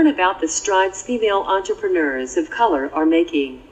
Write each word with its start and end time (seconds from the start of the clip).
Learn 0.00 0.14
about 0.14 0.40
the 0.40 0.48
strides 0.48 1.02
female 1.02 1.44
entrepreneurs 1.46 2.38
of 2.38 2.48
color 2.48 2.90
are 2.94 3.04
making. 3.04 3.62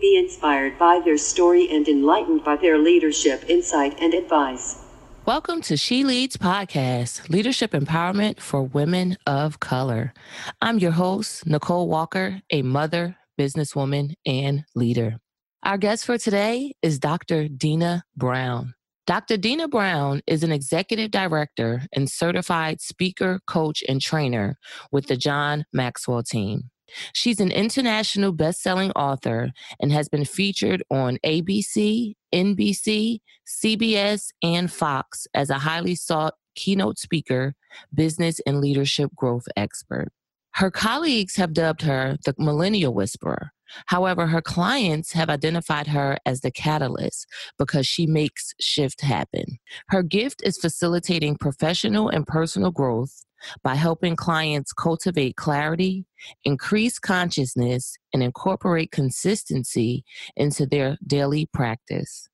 Be 0.00 0.16
inspired 0.16 0.78
by 0.78 1.00
their 1.04 1.18
story 1.18 1.68
and 1.68 1.88
enlightened 1.88 2.44
by 2.44 2.54
their 2.54 2.78
leadership, 2.78 3.42
insight, 3.48 3.98
and 4.00 4.14
advice. 4.14 4.78
Welcome 5.24 5.62
to 5.62 5.76
She 5.76 6.04
Leads 6.04 6.36
Podcast, 6.36 7.28
Leadership 7.30 7.72
Empowerment 7.72 8.38
for 8.38 8.62
Women 8.62 9.16
of 9.26 9.58
Color. 9.58 10.14
I'm 10.62 10.78
your 10.78 10.92
host, 10.92 11.48
Nicole 11.48 11.88
Walker, 11.88 12.40
a 12.48 12.62
mother, 12.62 13.16
businesswoman, 13.36 14.14
and 14.24 14.64
leader. 14.76 15.18
Our 15.64 15.78
guest 15.78 16.06
for 16.06 16.16
today 16.16 16.74
is 16.80 17.00
Dr. 17.00 17.48
Dina 17.48 18.04
Brown. 18.16 18.74
Dr. 19.06 19.36
Dina 19.36 19.68
Brown 19.68 20.20
is 20.26 20.42
an 20.42 20.50
executive 20.50 21.12
director 21.12 21.82
and 21.92 22.10
certified 22.10 22.80
speaker, 22.80 23.38
coach, 23.46 23.84
and 23.88 24.02
trainer 24.02 24.58
with 24.90 25.06
the 25.06 25.16
John 25.16 25.64
Maxwell 25.72 26.24
team. 26.24 26.70
She's 27.12 27.38
an 27.38 27.52
international 27.52 28.32
best-selling 28.32 28.90
author 28.92 29.52
and 29.80 29.92
has 29.92 30.08
been 30.08 30.24
featured 30.24 30.82
on 30.90 31.18
ABC, 31.24 32.14
NBC, 32.34 33.20
CBS, 33.46 34.30
and 34.42 34.72
Fox 34.72 35.28
as 35.34 35.50
a 35.50 35.58
highly 35.58 35.94
sought 35.94 36.34
keynote 36.56 36.98
speaker, 36.98 37.54
business 37.94 38.40
and 38.44 38.60
leadership 38.60 39.10
growth 39.14 39.46
expert. 39.56 40.08
Her 40.54 40.70
colleagues 40.70 41.36
have 41.36 41.52
dubbed 41.52 41.82
her 41.82 42.16
the 42.24 42.34
Millennial 42.38 42.92
Whisperer. 42.92 43.52
However, 43.86 44.26
her 44.26 44.42
clients 44.42 45.12
have 45.12 45.30
identified 45.30 45.86
her 45.88 46.18
as 46.24 46.40
the 46.40 46.50
catalyst 46.50 47.26
because 47.58 47.86
she 47.86 48.06
makes 48.06 48.54
shift 48.60 49.00
happen. 49.00 49.58
Her 49.88 50.02
gift 50.02 50.42
is 50.44 50.58
facilitating 50.58 51.36
professional 51.36 52.08
and 52.08 52.26
personal 52.26 52.70
growth 52.70 53.24
by 53.62 53.74
helping 53.74 54.16
clients 54.16 54.72
cultivate 54.72 55.36
clarity, 55.36 56.06
increase 56.44 56.98
consciousness, 56.98 57.96
and 58.12 58.22
incorporate 58.22 58.90
consistency 58.90 60.04
into 60.36 60.66
their 60.66 60.96
daily 61.06 61.46
practice. 61.52 62.28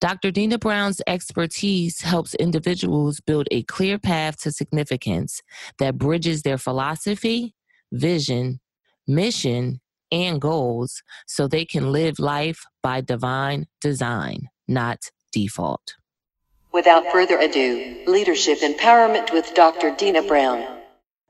Dr. 0.00 0.30
Dina 0.30 0.58
Brown's 0.58 1.00
expertise 1.06 2.02
helps 2.02 2.34
individuals 2.34 3.20
build 3.20 3.48
a 3.50 3.62
clear 3.62 3.98
path 3.98 4.38
to 4.42 4.52
significance 4.52 5.40
that 5.78 5.96
bridges 5.96 6.42
their 6.42 6.58
philosophy, 6.58 7.54
vision, 7.90 8.60
mission, 9.06 9.80
and 10.14 10.40
goals 10.40 11.02
so 11.26 11.48
they 11.48 11.64
can 11.64 11.90
live 11.90 12.18
life 12.18 12.60
by 12.82 13.00
divine 13.00 13.66
design, 13.80 14.48
not 14.68 15.10
default. 15.32 15.94
Without 16.72 17.04
further 17.10 17.38
ado, 17.38 18.04
Leadership 18.06 18.58
Empowerment 18.60 19.32
with 19.32 19.52
Dr. 19.54 19.94
Dina 19.96 20.22
Brown. 20.22 20.64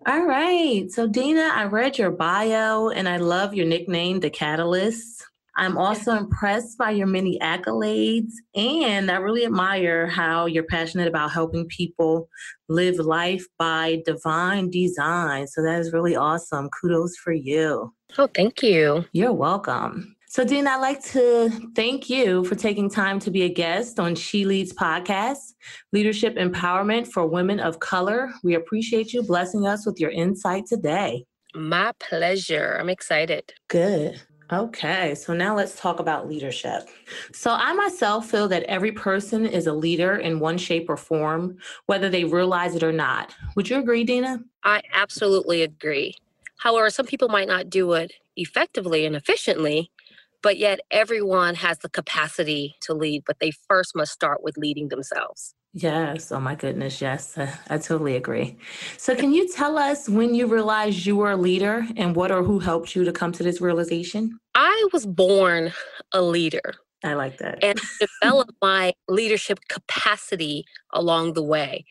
All 0.06 0.24
right. 0.24 0.90
So, 0.90 1.06
Dina, 1.06 1.50
I 1.54 1.64
read 1.64 1.96
your 1.96 2.10
bio 2.10 2.90
and 2.90 3.08
I 3.08 3.16
love 3.16 3.54
your 3.54 3.66
nickname, 3.66 4.20
The 4.20 4.30
Catalyst. 4.30 5.24
I'm 5.56 5.78
also 5.78 6.16
impressed 6.16 6.76
by 6.78 6.90
your 6.90 7.06
many 7.06 7.38
accolades, 7.38 8.32
and 8.54 9.10
I 9.10 9.16
really 9.16 9.44
admire 9.44 10.06
how 10.06 10.46
you're 10.46 10.64
passionate 10.64 11.06
about 11.06 11.30
helping 11.30 11.66
people 11.66 12.28
live 12.68 12.96
life 12.96 13.44
by 13.58 14.02
divine 14.04 14.70
design. 14.70 15.46
So 15.46 15.62
that 15.62 15.78
is 15.78 15.92
really 15.92 16.16
awesome. 16.16 16.68
Kudos 16.80 17.16
for 17.16 17.32
you. 17.32 17.94
Oh, 18.18 18.28
thank 18.34 18.62
you. 18.62 19.04
You're 19.12 19.32
welcome. 19.32 20.16
So, 20.34 20.44
Dean, 20.44 20.66
I'd 20.66 20.80
like 20.80 21.00
to 21.12 21.48
thank 21.76 22.10
you 22.10 22.44
for 22.44 22.56
taking 22.56 22.90
time 22.90 23.20
to 23.20 23.30
be 23.30 23.42
a 23.42 23.48
guest 23.48 24.00
on 24.00 24.16
She 24.16 24.44
Leads 24.44 24.72
podcast, 24.72 25.52
Leadership 25.92 26.34
Empowerment 26.34 27.06
for 27.06 27.24
Women 27.24 27.60
of 27.60 27.78
Color. 27.78 28.32
We 28.42 28.54
appreciate 28.54 29.12
you 29.12 29.22
blessing 29.22 29.68
us 29.68 29.86
with 29.86 30.00
your 30.00 30.10
insight 30.10 30.66
today. 30.66 31.24
My 31.54 31.92
pleasure. 32.00 32.76
I'm 32.80 32.88
excited. 32.88 33.54
Good. 33.68 34.20
Okay, 34.52 35.14
so 35.14 35.32
now 35.32 35.56
let's 35.56 35.78
talk 35.80 36.00
about 36.00 36.28
leadership. 36.28 36.88
So, 37.32 37.50
I 37.50 37.72
myself 37.72 38.30
feel 38.30 38.46
that 38.48 38.62
every 38.64 38.92
person 38.92 39.46
is 39.46 39.66
a 39.66 39.72
leader 39.72 40.16
in 40.16 40.38
one 40.38 40.58
shape 40.58 40.88
or 40.88 40.96
form, 40.96 41.56
whether 41.86 42.10
they 42.10 42.24
realize 42.24 42.74
it 42.74 42.82
or 42.82 42.92
not. 42.92 43.34
Would 43.56 43.70
you 43.70 43.78
agree, 43.78 44.04
Dina? 44.04 44.40
I 44.62 44.82
absolutely 44.92 45.62
agree. 45.62 46.14
However, 46.58 46.90
some 46.90 47.06
people 47.06 47.28
might 47.28 47.48
not 47.48 47.70
do 47.70 47.92
it 47.94 48.12
effectively 48.36 49.06
and 49.06 49.16
efficiently, 49.16 49.90
but 50.42 50.58
yet 50.58 50.80
everyone 50.90 51.54
has 51.54 51.78
the 51.78 51.88
capacity 51.88 52.76
to 52.82 52.92
lead, 52.94 53.22
but 53.26 53.38
they 53.40 53.52
first 53.68 53.96
must 53.96 54.12
start 54.12 54.42
with 54.42 54.58
leading 54.58 54.88
themselves. 54.88 55.54
Yes. 55.76 56.30
Oh 56.30 56.38
my 56.38 56.54
goodness. 56.54 57.00
Yes. 57.00 57.36
I, 57.36 57.52
I 57.68 57.78
totally 57.78 58.14
agree. 58.14 58.56
So, 58.96 59.16
can 59.16 59.32
you 59.32 59.52
tell 59.52 59.76
us 59.76 60.08
when 60.08 60.32
you 60.32 60.46
realized 60.46 61.04
you 61.04 61.16
were 61.16 61.32
a 61.32 61.36
leader 61.36 61.84
and 61.96 62.14
what 62.14 62.30
or 62.30 62.44
who 62.44 62.60
helped 62.60 62.94
you 62.94 63.04
to 63.04 63.12
come 63.12 63.32
to 63.32 63.42
this 63.42 63.60
realization? 63.60 64.38
I 64.54 64.88
was 64.92 65.04
born 65.04 65.72
a 66.12 66.22
leader. 66.22 66.74
I 67.02 67.14
like 67.14 67.38
that. 67.38 67.58
And 67.62 67.80
developed 68.22 68.52
my 68.62 68.94
leadership 69.08 69.58
capacity 69.68 70.64
along 70.92 71.32
the 71.32 71.42
way. 71.42 71.84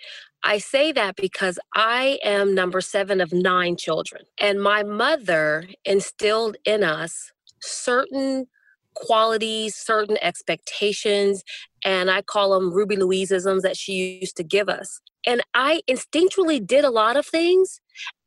I 0.44 0.60
say 0.60 0.94
that 0.94 1.18
because 1.18 1.60
I 1.76 2.20
am 2.24 2.56
number 2.56 2.80
seven 2.80 3.20
of 3.20 3.34
nine 3.34 3.76
children, 3.76 4.24
and 4.40 4.62
my 4.64 4.84
mother 4.84 5.68
instilled 5.84 6.56
in 6.66 6.84
us 6.84 7.32
certain 7.62 8.48
qualities, 8.96 9.76
certain 9.76 10.18
expectations, 10.22 11.44
and 11.84 12.09
I 12.09 12.22
call 12.22 12.54
them 12.54 12.74
Ruby 12.74 12.96
Louiseisms 12.96 13.62
that 13.62 13.78
she 13.78 14.20
used 14.22 14.38
to 14.38 14.44
give 14.44 14.70
us. 14.70 15.02
And 15.26 15.42
I 15.54 15.81
instinctually 15.90 16.66
did 16.66 16.84
a 16.84 16.90
lot 16.90 17.18
of 17.18 17.26
things 17.26 17.80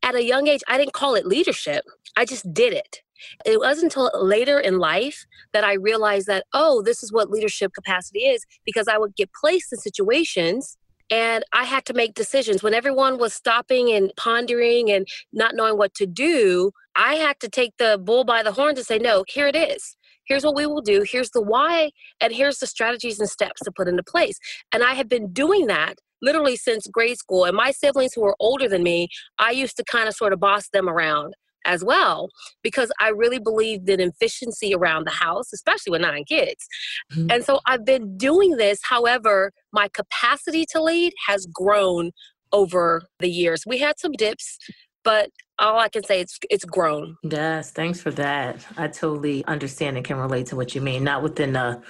at 0.03 0.15
a 0.15 0.23
young 0.23 0.47
age. 0.47 0.61
I 0.67 0.77
didn't 0.77 0.93
call 0.93 1.15
it 1.15 1.25
leadership, 1.25 1.83
I 2.15 2.25
just 2.25 2.53
did 2.53 2.73
it. 2.73 3.01
It 3.45 3.59
wasn't 3.59 3.95
until 3.95 4.11
later 4.13 4.59
in 4.59 4.77
life 4.77 5.25
that 5.53 5.63
I 5.63 5.73
realized 5.73 6.27
that, 6.27 6.45
oh, 6.53 6.81
this 6.83 7.01
is 7.01 7.11
what 7.11 7.31
leadership 7.31 7.73
capacity 7.73 8.19
is, 8.19 8.45
because 8.65 8.87
I 8.87 8.97
would 8.97 9.15
get 9.15 9.31
placed 9.33 9.73
in 9.73 9.79
situations 9.79 10.77
and 11.09 11.43
I 11.53 11.63
had 11.63 11.85
to 11.85 11.93
make 11.93 12.13
decisions. 12.13 12.61
When 12.61 12.73
everyone 12.73 13.17
was 13.17 13.33
stopping 13.33 13.91
and 13.91 14.11
pondering 14.17 14.91
and 14.91 15.07
not 15.31 15.55
knowing 15.55 15.77
what 15.77 15.93
to 15.95 16.05
do, 16.05 16.71
I 16.95 17.15
had 17.15 17.39
to 17.39 17.49
take 17.49 17.73
the 17.77 17.99
bull 18.01 18.23
by 18.23 18.43
the 18.43 18.51
horns 18.51 18.77
and 18.77 18.85
say, 18.85 18.99
no, 18.99 19.23
here 19.27 19.47
it 19.47 19.55
is. 19.55 19.96
Here's 20.27 20.43
what 20.43 20.55
we 20.55 20.65
will 20.65 20.81
do. 20.81 21.05
Here's 21.09 21.31
the 21.31 21.41
why. 21.41 21.91
And 22.21 22.33
here's 22.33 22.59
the 22.59 22.67
strategies 22.67 23.19
and 23.19 23.29
steps 23.29 23.61
to 23.63 23.71
put 23.71 23.87
into 23.87 24.03
place. 24.03 24.37
And 24.73 24.83
I 24.83 24.93
have 24.93 25.09
been 25.09 25.31
doing 25.31 25.67
that 25.67 25.99
literally 26.21 26.55
since 26.55 26.87
grade 26.87 27.17
school. 27.17 27.45
And 27.45 27.55
my 27.55 27.71
siblings 27.71 28.13
who 28.13 28.25
are 28.25 28.35
older 28.39 28.67
than 28.67 28.83
me, 28.83 29.07
I 29.39 29.51
used 29.51 29.77
to 29.77 29.83
kind 29.83 30.07
of 30.07 30.15
sort 30.15 30.33
of 30.33 30.39
boss 30.39 30.69
them 30.69 30.89
around 30.89 31.33
as 31.65 31.83
well 31.83 32.29
because 32.63 32.91
I 32.99 33.09
really 33.09 33.39
believed 33.39 33.89
in 33.89 33.99
efficiency 33.99 34.73
around 34.73 35.05
the 35.05 35.11
house, 35.11 35.51
especially 35.53 35.91
with 35.91 36.01
nine 36.01 36.23
kids. 36.23 36.65
Mm-hmm. 37.13 37.31
And 37.31 37.43
so 37.43 37.59
I've 37.67 37.85
been 37.85 38.17
doing 38.17 38.57
this. 38.57 38.79
However, 38.83 39.51
my 39.73 39.89
capacity 39.89 40.65
to 40.71 40.81
lead 40.81 41.13
has 41.27 41.45
grown 41.53 42.11
over 42.51 43.03
the 43.19 43.29
years. 43.29 43.63
We 43.67 43.79
had 43.79 43.99
some 43.99 44.13
dips, 44.13 44.57
but 45.03 45.29
all 45.59 45.79
I 45.79 45.89
can 45.89 46.03
say 46.03 46.19
it's 46.21 46.39
it's 46.49 46.65
grown. 46.65 47.17
Yes, 47.23 47.71
thanks 47.71 47.99
for 47.99 48.11
that. 48.11 48.65
I 48.77 48.87
totally 48.87 49.43
understand 49.45 49.97
and 49.97 50.05
can 50.05 50.17
relate 50.17 50.47
to 50.47 50.55
what 50.55 50.75
you 50.75 50.81
mean. 50.81 51.03
Not 51.03 51.23
within 51.23 51.53
the 51.53 51.81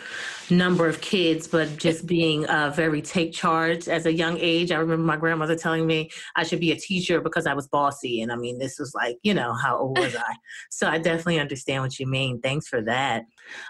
number 0.50 0.88
of 0.88 1.02
kids, 1.02 1.48
but 1.48 1.76
just 1.78 2.06
being 2.06 2.46
uh, 2.46 2.72
very 2.76 3.02
take 3.02 3.34
charge 3.34 3.88
as 3.90 4.06
a 4.06 4.14
young 4.14 4.38
age. 4.40 4.72
I 4.72 4.78
remember 4.78 5.04
my 5.04 5.18
grandmother 5.18 5.56
telling 5.56 5.86
me 5.86 6.10
I 6.36 6.44
should 6.44 6.62
be 6.62 6.72
a 6.72 6.78
teacher 6.78 7.20
because 7.20 7.46
I 7.46 7.54
was 7.54 7.68
bossy, 7.68 8.22
and 8.22 8.32
I 8.32 8.36
mean 8.36 8.58
this 8.58 8.80
was 8.80 8.94
like 8.96 9.18
you 9.24 9.34
know 9.34 9.54
how 9.54 9.78
old 9.78 9.98
was 9.98 10.16
I? 10.16 10.36
So 10.70 10.88
I 10.88 10.98
definitely 10.98 11.40
understand 11.40 11.84
what 11.84 12.00
you 12.00 12.08
mean. 12.08 12.40
Thanks 12.42 12.68
for 12.68 12.82
that. 12.84 13.26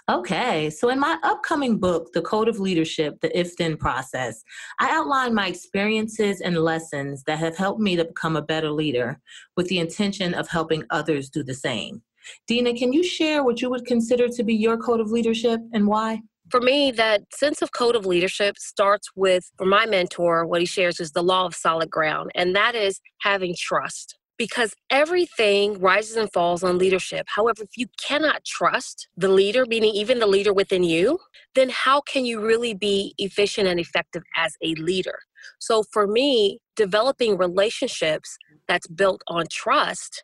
Okay, 0.09 0.69
so 0.69 0.89
in 0.89 0.99
my 0.99 1.17
upcoming 1.23 1.77
book, 1.77 2.13
The 2.13 2.21
Code 2.21 2.47
of 2.47 2.59
Leadership: 2.59 3.19
The 3.21 3.37
If 3.37 3.55
Then 3.57 3.77
Process, 3.77 4.43
I 4.79 4.89
outline 4.91 5.33
my 5.33 5.47
experiences 5.47 6.41
and 6.41 6.57
lessons 6.57 7.23
that 7.23 7.39
have 7.39 7.57
helped 7.57 7.79
me 7.79 7.95
to 7.95 8.05
become 8.05 8.35
a 8.35 8.41
better 8.41 8.71
leader 8.71 9.19
with 9.55 9.67
the 9.67 9.79
intention 9.79 10.33
of 10.33 10.47
helping 10.47 10.83
others 10.89 11.29
do 11.29 11.43
the 11.43 11.53
same. 11.53 12.01
Dina, 12.47 12.73
can 12.73 12.93
you 12.93 13.03
share 13.03 13.43
what 13.43 13.61
you 13.61 13.69
would 13.69 13.85
consider 13.85 14.27
to 14.27 14.43
be 14.43 14.55
your 14.55 14.77
code 14.77 14.99
of 14.99 15.11
leadership 15.11 15.61
and 15.73 15.87
why? 15.87 16.21
For 16.49 16.61
me, 16.61 16.91
that 16.91 17.23
sense 17.33 17.61
of 17.61 17.73
code 17.73 17.95
of 17.95 18.05
leadership 18.05 18.57
starts 18.57 19.09
with, 19.15 19.51
for 19.57 19.65
my 19.65 19.85
mentor, 19.85 20.45
what 20.45 20.61
he 20.61 20.65
shares 20.65 20.99
is 20.99 21.11
the 21.11 21.23
law 21.23 21.45
of 21.45 21.53
solid 21.53 21.89
ground, 21.89 22.31
and 22.35 22.55
that 22.55 22.73
is 22.73 23.01
having 23.21 23.53
trust. 23.57 24.17
Because 24.37 24.75
everything 24.89 25.79
rises 25.79 26.15
and 26.15 26.31
falls 26.31 26.63
on 26.63 26.77
leadership. 26.77 27.25
However, 27.27 27.63
if 27.63 27.77
you 27.77 27.87
cannot 27.99 28.45
trust 28.45 29.07
the 29.17 29.29
leader, 29.29 29.65
meaning 29.65 29.93
even 29.95 30.19
the 30.19 30.27
leader 30.27 30.53
within 30.53 30.83
you, 30.83 31.19
then 31.55 31.69
how 31.69 32.01
can 32.01 32.25
you 32.25 32.39
really 32.39 32.73
be 32.73 33.15
efficient 33.17 33.67
and 33.67 33.79
effective 33.79 34.23
as 34.35 34.55
a 34.63 34.75
leader? 34.75 35.19
So 35.59 35.83
for 35.91 36.07
me, 36.07 36.59
developing 36.75 37.37
relationships 37.37 38.37
that's 38.67 38.87
built 38.87 39.21
on 39.27 39.45
trust 39.51 40.23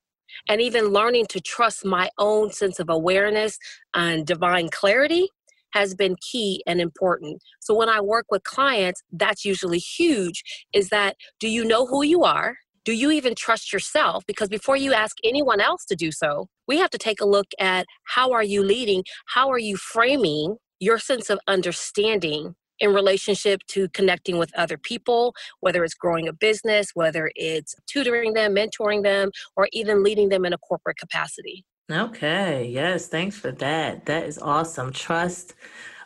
and 0.49 0.61
even 0.61 0.87
learning 0.87 1.25
to 1.29 1.39
trust 1.39 1.85
my 1.85 2.09
own 2.17 2.51
sense 2.51 2.79
of 2.79 2.89
awareness 2.89 3.57
and 3.93 4.25
divine 4.25 4.69
clarity 4.69 5.27
has 5.73 5.95
been 5.95 6.15
key 6.21 6.63
and 6.67 6.79
important. 6.79 7.41
So 7.59 7.73
when 7.73 7.89
I 7.89 7.99
work 7.99 8.25
with 8.29 8.43
clients, 8.43 9.01
that's 9.11 9.43
usually 9.43 9.79
huge 9.79 10.43
is 10.73 10.89
that 10.89 11.15
do 11.39 11.47
you 11.49 11.65
know 11.65 11.87
who 11.87 12.03
you 12.03 12.23
are? 12.23 12.55
Do 12.85 12.93
you 12.93 13.11
even 13.11 13.35
trust 13.35 13.71
yourself? 13.71 14.25
Because 14.25 14.49
before 14.49 14.75
you 14.75 14.93
ask 14.93 15.17
anyone 15.23 15.61
else 15.61 15.85
to 15.85 15.95
do 15.95 16.11
so, 16.11 16.47
we 16.67 16.77
have 16.77 16.89
to 16.91 16.97
take 16.97 17.21
a 17.21 17.25
look 17.25 17.47
at 17.59 17.85
how 18.03 18.31
are 18.31 18.43
you 18.43 18.63
leading? 18.63 19.03
How 19.27 19.49
are 19.51 19.59
you 19.59 19.77
framing 19.77 20.57
your 20.79 20.99
sense 20.99 21.29
of 21.29 21.39
understanding 21.47 22.55
in 22.79 22.93
relationship 22.93 23.61
to 23.67 23.87
connecting 23.89 24.37
with 24.37 24.53
other 24.57 24.77
people, 24.77 25.33
whether 25.61 25.83
it's 25.83 25.93
growing 25.93 26.27
a 26.27 26.33
business, 26.33 26.89
whether 26.93 27.31
it's 27.35 27.75
tutoring 27.87 28.33
them, 28.33 28.53
mentoring 28.53 29.03
them, 29.03 29.31
or 29.55 29.69
even 29.71 30.03
leading 30.03 30.29
them 30.29 30.43
in 30.43 30.51
a 30.51 30.57
corporate 30.57 30.97
capacity. 30.97 31.63
Okay, 31.91 32.67
yes, 32.67 33.07
thanks 33.07 33.37
for 33.37 33.51
that. 33.51 34.05
That 34.05 34.25
is 34.25 34.39
awesome. 34.39 34.91
Trust 34.91 35.53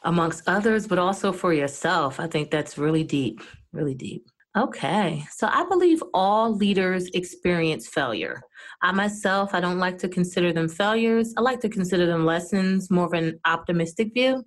amongst 0.04 0.48
others, 0.48 0.88
but 0.88 1.00
also 1.00 1.32
for 1.32 1.54
yourself. 1.54 2.20
I 2.20 2.28
think 2.28 2.52
that's 2.52 2.78
really 2.78 3.04
deep, 3.04 3.42
really 3.72 3.96
deep. 3.96 4.28
Okay, 4.58 5.24
so 5.32 5.48
I 5.52 5.66
believe 5.70 6.02
all 6.16 6.56
leaders 6.56 7.08
experience 7.14 7.88
failure. 7.88 8.42
I 8.82 8.92
myself, 8.92 9.54
I 9.54 9.60
don't 9.60 9.78
like 9.78 10.00
to 10.00 10.10
consider 10.10 10.52
them 10.52 10.68
failures. 10.68 11.32
I 11.38 11.42
like 11.42 11.60
to 11.60 11.70
consider 11.70 12.08
them 12.08 12.26
lessons, 12.26 12.90
more 12.90 13.06
of 13.06 13.14
an 13.14 13.40
optimistic 13.46 14.16
view. 14.16 14.44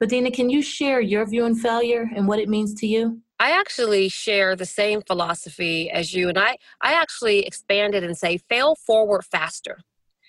But 0.00 0.08
Dina, 0.08 0.32
can 0.32 0.50
you 0.50 0.62
share 0.62 1.00
your 1.00 1.24
view 1.26 1.44
on 1.44 1.54
failure 1.54 2.10
and 2.16 2.26
what 2.26 2.40
it 2.40 2.48
means 2.48 2.74
to 2.80 2.88
you? 2.88 3.20
I 3.38 3.52
actually 3.52 4.08
share 4.08 4.56
the 4.56 4.66
same 4.66 5.00
philosophy 5.00 5.88
as 5.90 6.12
you, 6.12 6.28
and 6.28 6.38
I, 6.38 6.56
I 6.80 6.94
actually 6.94 7.46
expand 7.46 7.94
it 7.94 8.02
and 8.02 8.18
say 8.18 8.38
fail 8.48 8.74
forward 8.74 9.24
faster. 9.24 9.78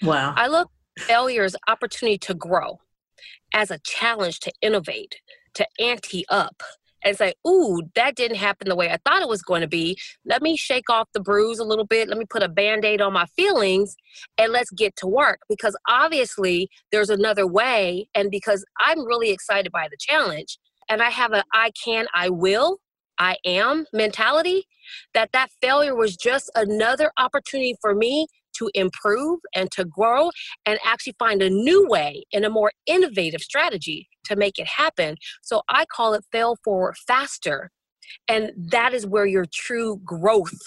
Wow. 0.03 0.35
I 0.37 0.47
look 0.47 0.69
failure 0.99 1.43
as 1.43 1.55
opportunity 1.67 2.19
to 2.19 2.35
grow, 2.35 2.81
as 3.51 3.71
a 3.71 3.79
challenge 3.79 4.41
to 4.41 4.51
innovate, 4.61 5.15
to 5.55 5.65
ante 5.79 6.23
up, 6.29 6.61
and 7.03 7.17
say, 7.17 7.33
ooh, 7.47 7.81
that 7.95 8.15
didn't 8.15 8.37
happen 8.37 8.69
the 8.69 8.75
way 8.75 8.89
I 8.89 8.97
thought 9.05 9.21
it 9.21 9.27
was 9.27 9.41
going 9.41 9.61
to 9.61 9.67
be. 9.67 9.97
Let 10.25 10.41
me 10.41 10.55
shake 10.57 10.89
off 10.89 11.09
the 11.13 11.19
bruise 11.19 11.59
a 11.59 11.63
little 11.63 11.85
bit. 11.85 12.07
Let 12.07 12.17
me 12.17 12.25
put 12.25 12.43
a 12.43 12.49
band 12.49 12.85
aid 12.85 13.01
on 13.01 13.13
my 13.13 13.25
feelings 13.35 13.95
and 14.37 14.51
let's 14.51 14.71
get 14.71 14.95
to 14.97 15.07
work 15.07 15.39
because 15.49 15.75
obviously 15.87 16.69
there's 16.91 17.09
another 17.09 17.47
way. 17.47 18.07
And 18.15 18.31
because 18.31 18.65
I'm 18.79 19.05
really 19.05 19.31
excited 19.31 19.71
by 19.71 19.87
the 19.89 19.97
challenge 19.99 20.57
and 20.89 21.01
I 21.01 21.09
have 21.09 21.33
a 21.33 21.43
I 21.53 21.71
can, 21.83 22.07
I 22.13 22.29
will, 22.29 22.79
I 23.19 23.37
am 23.45 23.85
mentality, 23.93 24.65
that 25.13 25.31
that 25.33 25.49
failure 25.61 25.95
was 25.95 26.15
just 26.15 26.51
another 26.55 27.11
opportunity 27.17 27.75
for 27.81 27.95
me 27.95 28.27
to 28.57 28.69
improve 28.73 29.39
and 29.55 29.71
to 29.71 29.85
grow 29.85 30.29
and 30.65 30.79
actually 30.83 31.15
find 31.19 31.41
a 31.41 31.49
new 31.49 31.87
way 31.87 32.23
and 32.33 32.45
a 32.45 32.49
more 32.49 32.71
innovative 32.85 33.41
strategy 33.41 34.07
to 34.25 34.35
make 34.35 34.59
it 34.59 34.67
happen. 34.67 35.17
So 35.41 35.61
I 35.69 35.85
call 35.85 36.13
it 36.13 36.23
fail 36.31 36.57
forward 36.63 36.95
faster. 37.07 37.71
And 38.27 38.51
that 38.57 38.93
is 38.93 39.05
where 39.05 39.25
your 39.25 39.45
true 39.51 39.99
growth 40.03 40.57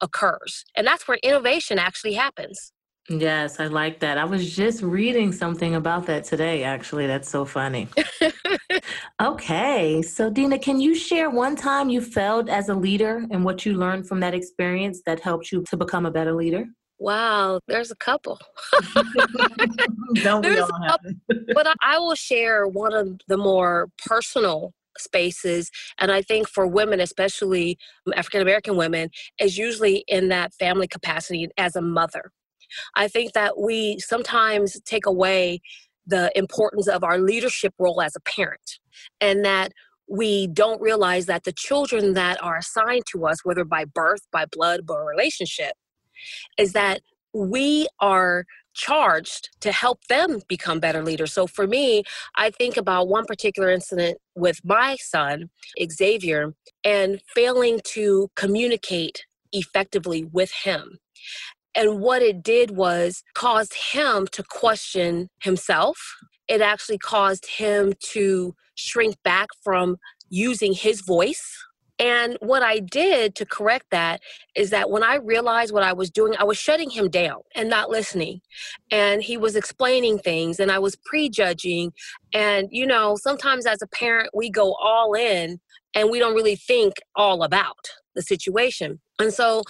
occurs. 0.00 0.64
And 0.76 0.86
that's 0.86 1.08
where 1.08 1.18
innovation 1.22 1.78
actually 1.78 2.14
happens. 2.14 2.72
Yes, 3.10 3.58
I 3.58 3.68
like 3.68 4.00
that. 4.00 4.18
I 4.18 4.24
was 4.24 4.54
just 4.54 4.82
reading 4.82 5.32
something 5.32 5.74
about 5.76 6.04
that 6.06 6.24
today, 6.24 6.62
actually. 6.62 7.06
That's 7.06 7.28
so 7.28 7.46
funny. 7.46 7.88
okay. 9.22 10.02
So, 10.02 10.28
Dina, 10.28 10.58
can 10.58 10.78
you 10.78 10.94
share 10.94 11.30
one 11.30 11.56
time 11.56 11.88
you 11.88 12.02
failed 12.02 12.50
as 12.50 12.68
a 12.68 12.74
leader 12.74 13.24
and 13.30 13.44
what 13.46 13.64
you 13.64 13.72
learned 13.72 14.06
from 14.06 14.20
that 14.20 14.34
experience 14.34 15.00
that 15.06 15.20
helped 15.20 15.50
you 15.50 15.64
to 15.70 15.76
become 15.76 16.04
a 16.04 16.10
better 16.10 16.34
leader? 16.34 16.66
Wow, 16.98 17.60
there's 17.68 17.90
a 17.90 17.96
couple. 17.96 18.40
Don't 20.22 20.44
we 20.44 20.58
all 20.58 20.68
have 20.86 21.00
but 21.54 21.66
I 21.80 21.98
will 21.98 22.14
share 22.14 22.66
one 22.66 22.94
of 22.94 23.20
the 23.28 23.36
more 23.36 23.88
personal 24.06 24.72
spaces 24.98 25.70
and 25.98 26.10
i 26.10 26.20
think 26.20 26.48
for 26.48 26.66
women 26.66 26.98
especially 26.98 27.78
um, 28.06 28.12
african 28.16 28.40
american 28.42 28.76
women 28.76 29.08
is 29.40 29.56
usually 29.56 30.02
in 30.08 30.28
that 30.28 30.52
family 30.54 30.88
capacity 30.88 31.48
as 31.56 31.76
a 31.76 31.82
mother 31.82 32.32
i 32.96 33.06
think 33.06 33.32
that 33.32 33.58
we 33.58 33.96
sometimes 34.00 34.80
take 34.84 35.06
away 35.06 35.60
the 36.04 36.32
importance 36.36 36.88
of 36.88 37.04
our 37.04 37.18
leadership 37.18 37.72
role 37.78 38.02
as 38.02 38.16
a 38.16 38.20
parent 38.20 38.80
and 39.20 39.44
that 39.44 39.70
we 40.10 40.48
don't 40.48 40.80
realize 40.80 41.26
that 41.26 41.44
the 41.44 41.52
children 41.52 42.14
that 42.14 42.42
are 42.42 42.56
assigned 42.56 43.04
to 43.12 43.24
us 43.24 43.44
whether 43.44 43.64
by 43.64 43.84
birth 43.84 44.22
by 44.32 44.44
blood 44.46 44.84
by 44.84 44.96
relationship 44.96 45.74
is 46.58 46.72
that 46.72 47.00
we 47.32 47.88
are 48.00 48.44
charged 48.74 49.50
to 49.60 49.72
help 49.72 50.04
them 50.04 50.40
become 50.48 50.78
better 50.78 51.02
leaders. 51.02 51.32
So 51.32 51.46
for 51.46 51.66
me, 51.66 52.04
I 52.36 52.50
think 52.50 52.76
about 52.76 53.08
one 53.08 53.24
particular 53.24 53.70
incident 53.70 54.18
with 54.36 54.60
my 54.64 54.96
son, 55.00 55.50
Xavier, 55.90 56.54
and 56.84 57.20
failing 57.34 57.80
to 57.86 58.30
communicate 58.36 59.26
effectively 59.52 60.24
with 60.24 60.52
him. 60.52 60.98
And 61.74 62.00
what 62.00 62.22
it 62.22 62.42
did 62.42 62.72
was 62.72 63.22
caused 63.34 63.74
him 63.92 64.26
to 64.32 64.42
question 64.42 65.28
himself. 65.42 65.98
It 66.48 66.60
actually 66.60 66.98
caused 66.98 67.46
him 67.46 67.92
to 68.12 68.54
shrink 68.74 69.16
back 69.22 69.48
from 69.62 69.96
using 70.28 70.72
his 70.72 71.00
voice 71.02 71.56
and 71.98 72.36
what 72.40 72.62
I 72.62 72.78
did 72.78 73.34
to 73.36 73.46
correct 73.46 73.86
that 73.90 74.20
is 74.54 74.70
that 74.70 74.90
when 74.90 75.02
I 75.02 75.16
realized 75.16 75.72
what 75.72 75.82
I 75.82 75.92
was 75.92 76.10
doing, 76.10 76.34
I 76.38 76.44
was 76.44 76.56
shutting 76.56 76.90
him 76.90 77.08
down 77.08 77.40
and 77.56 77.68
not 77.68 77.90
listening. 77.90 78.40
And 78.90 79.22
he 79.22 79.36
was 79.36 79.56
explaining 79.56 80.18
things 80.18 80.60
and 80.60 80.70
I 80.70 80.78
was 80.78 80.96
prejudging. 81.04 81.92
And, 82.32 82.68
you 82.70 82.86
know, 82.86 83.16
sometimes 83.16 83.66
as 83.66 83.82
a 83.82 83.88
parent, 83.88 84.30
we 84.32 84.48
go 84.48 84.74
all 84.74 85.14
in 85.14 85.58
and 85.94 86.10
we 86.10 86.20
don't 86.20 86.34
really 86.34 86.56
think 86.56 86.94
all 87.16 87.42
about 87.42 87.90
the 88.14 88.22
situation. 88.22 89.00
And 89.18 89.32
so 89.34 89.64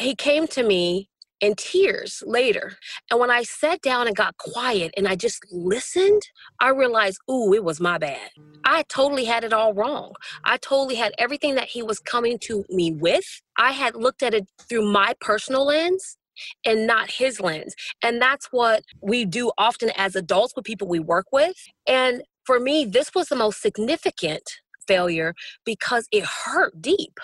he 0.00 0.14
came 0.14 0.46
to 0.48 0.62
me 0.62 1.10
in 1.40 1.54
tears 1.56 2.22
later. 2.26 2.76
And 3.10 3.20
when 3.20 3.30
I 3.30 3.42
sat 3.42 3.80
down 3.82 4.06
and 4.06 4.16
got 4.16 4.36
quiet 4.38 4.92
and 4.96 5.06
I 5.06 5.16
just 5.16 5.44
listened, 5.50 6.22
I 6.60 6.70
realized, 6.70 7.18
ooh, 7.30 7.52
it 7.52 7.64
was 7.64 7.80
my 7.80 7.98
bad. 7.98 8.30
I 8.64 8.84
totally 8.88 9.24
had 9.24 9.44
it 9.44 9.52
all 9.52 9.74
wrong. 9.74 10.14
I 10.44 10.56
totally 10.56 10.96
had 10.96 11.12
everything 11.18 11.54
that 11.54 11.68
he 11.68 11.82
was 11.82 12.00
coming 12.00 12.38
to 12.40 12.64
me 12.68 12.92
with. 12.92 13.42
I 13.56 13.72
had 13.72 13.94
looked 13.94 14.22
at 14.22 14.34
it 14.34 14.48
through 14.68 14.90
my 14.90 15.14
personal 15.20 15.66
lens 15.66 16.16
and 16.64 16.86
not 16.86 17.10
his 17.10 17.40
lens. 17.40 17.74
And 18.02 18.20
that's 18.20 18.48
what 18.50 18.82
we 19.00 19.24
do 19.24 19.52
often 19.56 19.90
as 19.96 20.16
adults 20.16 20.54
with 20.56 20.64
people 20.64 20.88
we 20.88 20.98
work 20.98 21.26
with. 21.32 21.56
And 21.86 22.22
for 22.44 22.60
me, 22.60 22.84
this 22.84 23.14
was 23.14 23.28
the 23.28 23.36
most 23.36 23.62
significant 23.62 24.42
failure 24.86 25.34
because 25.64 26.06
it 26.12 26.24
hurt 26.24 26.80
deep. 26.80 27.18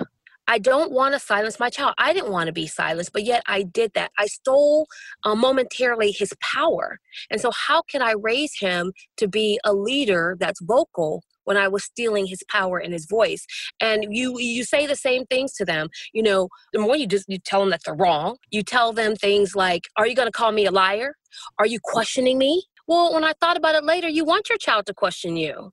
I 0.48 0.58
don't 0.58 0.92
want 0.92 1.14
to 1.14 1.20
silence 1.20 1.58
my 1.60 1.70
child. 1.70 1.94
I 1.98 2.12
didn't 2.12 2.32
want 2.32 2.48
to 2.48 2.52
be 2.52 2.66
silenced, 2.66 3.12
but 3.12 3.24
yet 3.24 3.42
I 3.46 3.62
did 3.62 3.92
that. 3.94 4.10
I 4.18 4.26
stole 4.26 4.86
uh, 5.24 5.34
momentarily 5.34 6.10
his 6.10 6.32
power. 6.40 6.98
And 7.30 7.40
so, 7.40 7.50
how 7.50 7.82
can 7.82 8.02
I 8.02 8.14
raise 8.20 8.58
him 8.58 8.92
to 9.18 9.28
be 9.28 9.58
a 9.64 9.72
leader 9.72 10.36
that's 10.38 10.60
vocal 10.62 11.22
when 11.44 11.56
I 11.56 11.68
was 11.68 11.84
stealing 11.84 12.26
his 12.26 12.42
power 12.48 12.78
and 12.78 12.92
his 12.92 13.06
voice. 13.06 13.44
And 13.80 14.06
you 14.10 14.38
you 14.38 14.64
say 14.64 14.86
the 14.86 14.96
same 14.96 15.26
things 15.26 15.52
to 15.54 15.64
them. 15.64 15.88
You 16.12 16.22
know, 16.22 16.48
the 16.72 16.78
more 16.78 16.96
you 16.96 17.06
just 17.06 17.28
you 17.28 17.38
tell 17.38 17.60
them 17.60 17.70
that 17.70 17.80
they're 17.84 17.94
wrong. 17.94 18.36
You 18.50 18.62
tell 18.62 18.92
them 18.92 19.16
things 19.16 19.54
like, 19.54 19.88
"Are 19.96 20.06
you 20.06 20.14
going 20.14 20.28
to 20.28 20.32
call 20.32 20.52
me 20.52 20.66
a 20.66 20.70
liar? 20.70 21.14
Are 21.58 21.66
you 21.66 21.80
questioning 21.82 22.38
me?" 22.38 22.64
Well, 22.86 23.14
when 23.14 23.24
I 23.24 23.32
thought 23.40 23.56
about 23.56 23.74
it 23.74 23.84
later, 23.84 24.08
you 24.08 24.24
want 24.24 24.48
your 24.48 24.58
child 24.58 24.86
to 24.86 24.94
question 24.94 25.36
you 25.36 25.72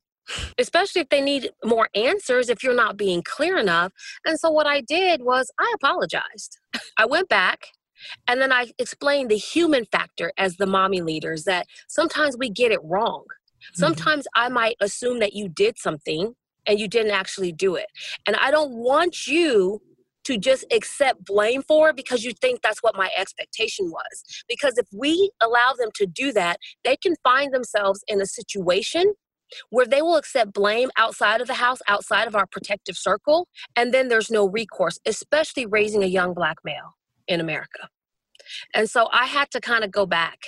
especially 0.58 1.02
if 1.02 1.08
they 1.08 1.20
need 1.20 1.50
more 1.64 1.88
answers 1.94 2.48
if 2.48 2.62
you're 2.62 2.74
not 2.74 2.96
being 2.96 3.22
clear 3.22 3.56
enough. 3.56 3.92
And 4.24 4.38
so 4.38 4.50
what 4.50 4.66
I 4.66 4.80
did 4.80 5.22
was 5.22 5.50
I 5.58 5.72
apologized. 5.74 6.58
I 6.98 7.06
went 7.06 7.28
back 7.28 7.68
and 8.28 8.40
then 8.40 8.52
I 8.52 8.72
explained 8.78 9.30
the 9.30 9.36
human 9.36 9.84
factor 9.84 10.32
as 10.38 10.56
the 10.56 10.66
mommy 10.66 11.02
leaders 11.02 11.44
that 11.44 11.66
sometimes 11.88 12.36
we 12.38 12.50
get 12.50 12.72
it 12.72 12.80
wrong. 12.82 13.24
Mm-hmm. 13.24 13.80
Sometimes 13.80 14.26
I 14.34 14.48
might 14.48 14.76
assume 14.80 15.18
that 15.20 15.34
you 15.34 15.48
did 15.48 15.78
something 15.78 16.34
and 16.66 16.78
you 16.78 16.88
didn't 16.88 17.12
actually 17.12 17.52
do 17.52 17.74
it. 17.74 17.86
And 18.26 18.36
I 18.36 18.50
don't 18.50 18.72
want 18.72 19.26
you 19.26 19.80
to 20.24 20.36
just 20.36 20.64
accept 20.70 21.24
blame 21.24 21.62
for 21.66 21.88
it 21.90 21.96
because 21.96 22.24
you 22.24 22.32
think 22.32 22.60
that's 22.62 22.82
what 22.82 22.94
my 22.94 23.10
expectation 23.16 23.90
was. 23.90 24.44
Because 24.48 24.74
if 24.76 24.86
we 24.92 25.30
allow 25.40 25.72
them 25.78 25.88
to 25.94 26.06
do 26.06 26.32
that, 26.32 26.58
they 26.84 26.96
can 26.96 27.14
find 27.24 27.52
themselves 27.52 28.04
in 28.06 28.20
a 28.20 28.26
situation 28.26 29.14
where 29.70 29.86
they 29.86 30.02
will 30.02 30.16
accept 30.16 30.52
blame 30.52 30.90
outside 30.96 31.40
of 31.40 31.46
the 31.46 31.54
house, 31.54 31.78
outside 31.88 32.26
of 32.28 32.36
our 32.36 32.46
protective 32.46 32.96
circle, 32.96 33.48
and 33.76 33.92
then 33.92 34.08
there's 34.08 34.30
no 34.30 34.48
recourse, 34.48 34.98
especially 35.06 35.66
raising 35.66 36.02
a 36.02 36.06
young 36.06 36.34
black 36.34 36.58
male 36.64 36.96
in 37.28 37.40
America. 37.40 37.88
And 38.74 38.88
so 38.88 39.08
I 39.12 39.26
had 39.26 39.50
to 39.52 39.60
kind 39.60 39.84
of 39.84 39.90
go 39.90 40.06
back 40.06 40.38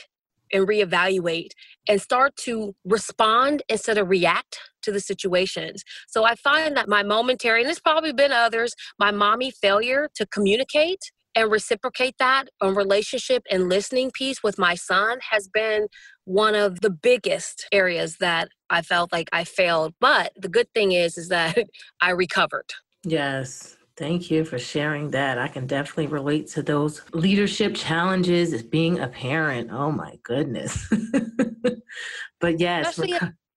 and 0.52 0.66
reevaluate 0.66 1.50
and 1.88 2.00
start 2.00 2.36
to 2.36 2.74
respond 2.84 3.62
instead 3.68 3.98
of 3.98 4.08
react 4.08 4.58
to 4.82 4.92
the 4.92 5.00
situations. 5.00 5.82
So 6.08 6.24
I 6.24 6.34
find 6.34 6.76
that 6.76 6.88
my 6.88 7.02
momentary, 7.02 7.62
and 7.62 7.70
it's 7.70 7.80
probably 7.80 8.12
been 8.12 8.32
others, 8.32 8.74
my 8.98 9.10
mommy 9.10 9.50
failure 9.50 10.10
to 10.16 10.26
communicate 10.26 11.00
and 11.34 11.50
reciprocate 11.50 12.16
that 12.18 12.44
on 12.60 12.74
relationship 12.74 13.42
and 13.50 13.68
listening 13.68 14.10
piece 14.12 14.42
with 14.42 14.58
my 14.58 14.74
son 14.74 15.18
has 15.30 15.48
been 15.48 15.86
one 16.24 16.54
of 16.54 16.80
the 16.80 16.90
biggest 16.90 17.66
areas 17.72 18.18
that 18.18 18.48
I 18.70 18.82
felt 18.82 19.12
like 19.12 19.28
I 19.32 19.44
failed. 19.44 19.94
But 20.00 20.32
the 20.36 20.48
good 20.48 20.72
thing 20.74 20.92
is 20.92 21.18
is 21.18 21.28
that 21.28 21.58
I 22.00 22.10
recovered. 22.10 22.72
Yes. 23.04 23.76
Thank 23.96 24.30
you 24.30 24.44
for 24.44 24.58
sharing 24.58 25.10
that. 25.10 25.38
I 25.38 25.48
can 25.48 25.66
definitely 25.66 26.06
relate 26.06 26.48
to 26.48 26.62
those 26.62 27.02
leadership 27.12 27.74
challenges 27.74 28.54
as 28.54 28.62
being 28.62 28.98
a 28.98 29.08
parent. 29.08 29.70
Oh 29.70 29.92
my 29.92 30.18
goodness. 30.22 30.88
but 32.40 32.58
yes, 32.58 32.98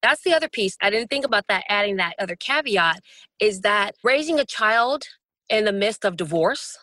that's 0.04 0.22
the 0.24 0.36
other 0.36 0.50
piece. 0.50 0.76
I 0.82 0.90
didn't 0.90 1.10
think 1.10 1.26
about 1.26 1.46
that, 1.48 1.64
adding 1.70 1.96
that 1.96 2.14
other 2.20 2.36
caveat 2.36 3.00
is 3.40 3.62
that 3.62 3.96
raising 4.04 4.40
a 4.40 4.46
child 4.46 5.06
in 5.50 5.66
the 5.66 5.74
midst 5.74 6.06
of 6.06 6.16
divorce, 6.18 6.78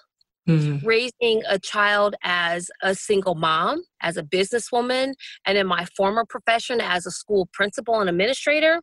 mm-hmm. 0.49 0.87
raising 0.87 1.43
a 1.49 1.59
child 1.59 2.15
as 2.23 2.71
a 2.83 2.95
single 2.95 3.35
mom, 3.35 3.83
as 4.01 4.17
a 4.17 4.23
businesswoman, 4.23 5.15
and 5.47 5.59
in 5.59 5.67
my 5.67 5.87
former 5.97 6.25
profession 6.29 6.81
as 6.81 7.07
a 7.07 7.11
school 7.11 7.49
principal 7.53 8.01
and 8.01 8.09
administrator. 8.09 8.81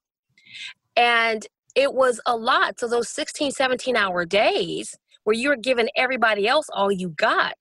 And 0.96 1.46
it 1.75 1.94
was 1.94 2.20
a 2.25 2.36
lot. 2.36 2.80
So 2.80 2.88
those 2.88 3.10
16, 3.10 3.51
17 3.51 3.96
hour 3.96 4.25
days 4.25 4.98
where 5.24 5.36
you're 5.36 5.56
giving 5.56 5.89
everybody 5.96 6.48
else 6.48 6.68
all 6.74 6.92
you 6.92 7.10
got, 7.10 7.56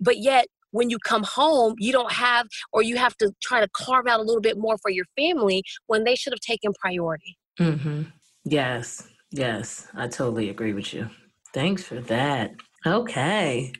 but 0.00 0.18
yet 0.18 0.46
when 0.72 0.90
you 0.90 0.98
come 0.98 1.22
home, 1.22 1.74
you 1.78 1.92
don't 1.92 2.12
have, 2.12 2.46
or 2.72 2.82
you 2.82 2.96
have 2.96 3.16
to 3.18 3.32
try 3.42 3.60
to 3.60 3.68
carve 3.68 4.06
out 4.06 4.20
a 4.20 4.22
little 4.22 4.42
bit 4.42 4.58
more 4.58 4.76
for 4.78 4.90
your 4.90 5.06
family 5.16 5.62
when 5.86 6.04
they 6.04 6.14
should 6.14 6.32
have 6.32 6.40
taken 6.40 6.72
priority. 6.74 7.38
Mm-hmm. 7.58 8.02
Yes, 8.44 9.08
yes, 9.30 9.88
I 9.94 10.08
totally 10.08 10.50
agree 10.50 10.74
with 10.74 10.92
you. 10.92 11.08
Thanks 11.54 11.82
for 11.82 12.00
that. 12.02 12.52
Okay. 12.86 13.72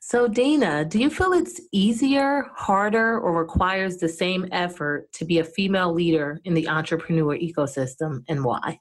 So, 0.00 0.28
Dana, 0.28 0.84
do 0.84 1.00
you 1.00 1.10
feel 1.10 1.32
it's 1.32 1.60
easier, 1.72 2.46
harder, 2.54 3.18
or 3.18 3.36
requires 3.36 3.96
the 3.96 4.08
same 4.08 4.46
effort 4.52 5.10
to 5.14 5.24
be 5.24 5.40
a 5.40 5.44
female 5.44 5.92
leader 5.92 6.40
in 6.44 6.54
the 6.54 6.68
entrepreneur 6.68 7.36
ecosystem 7.36 8.22
and 8.28 8.44
why? 8.44 8.78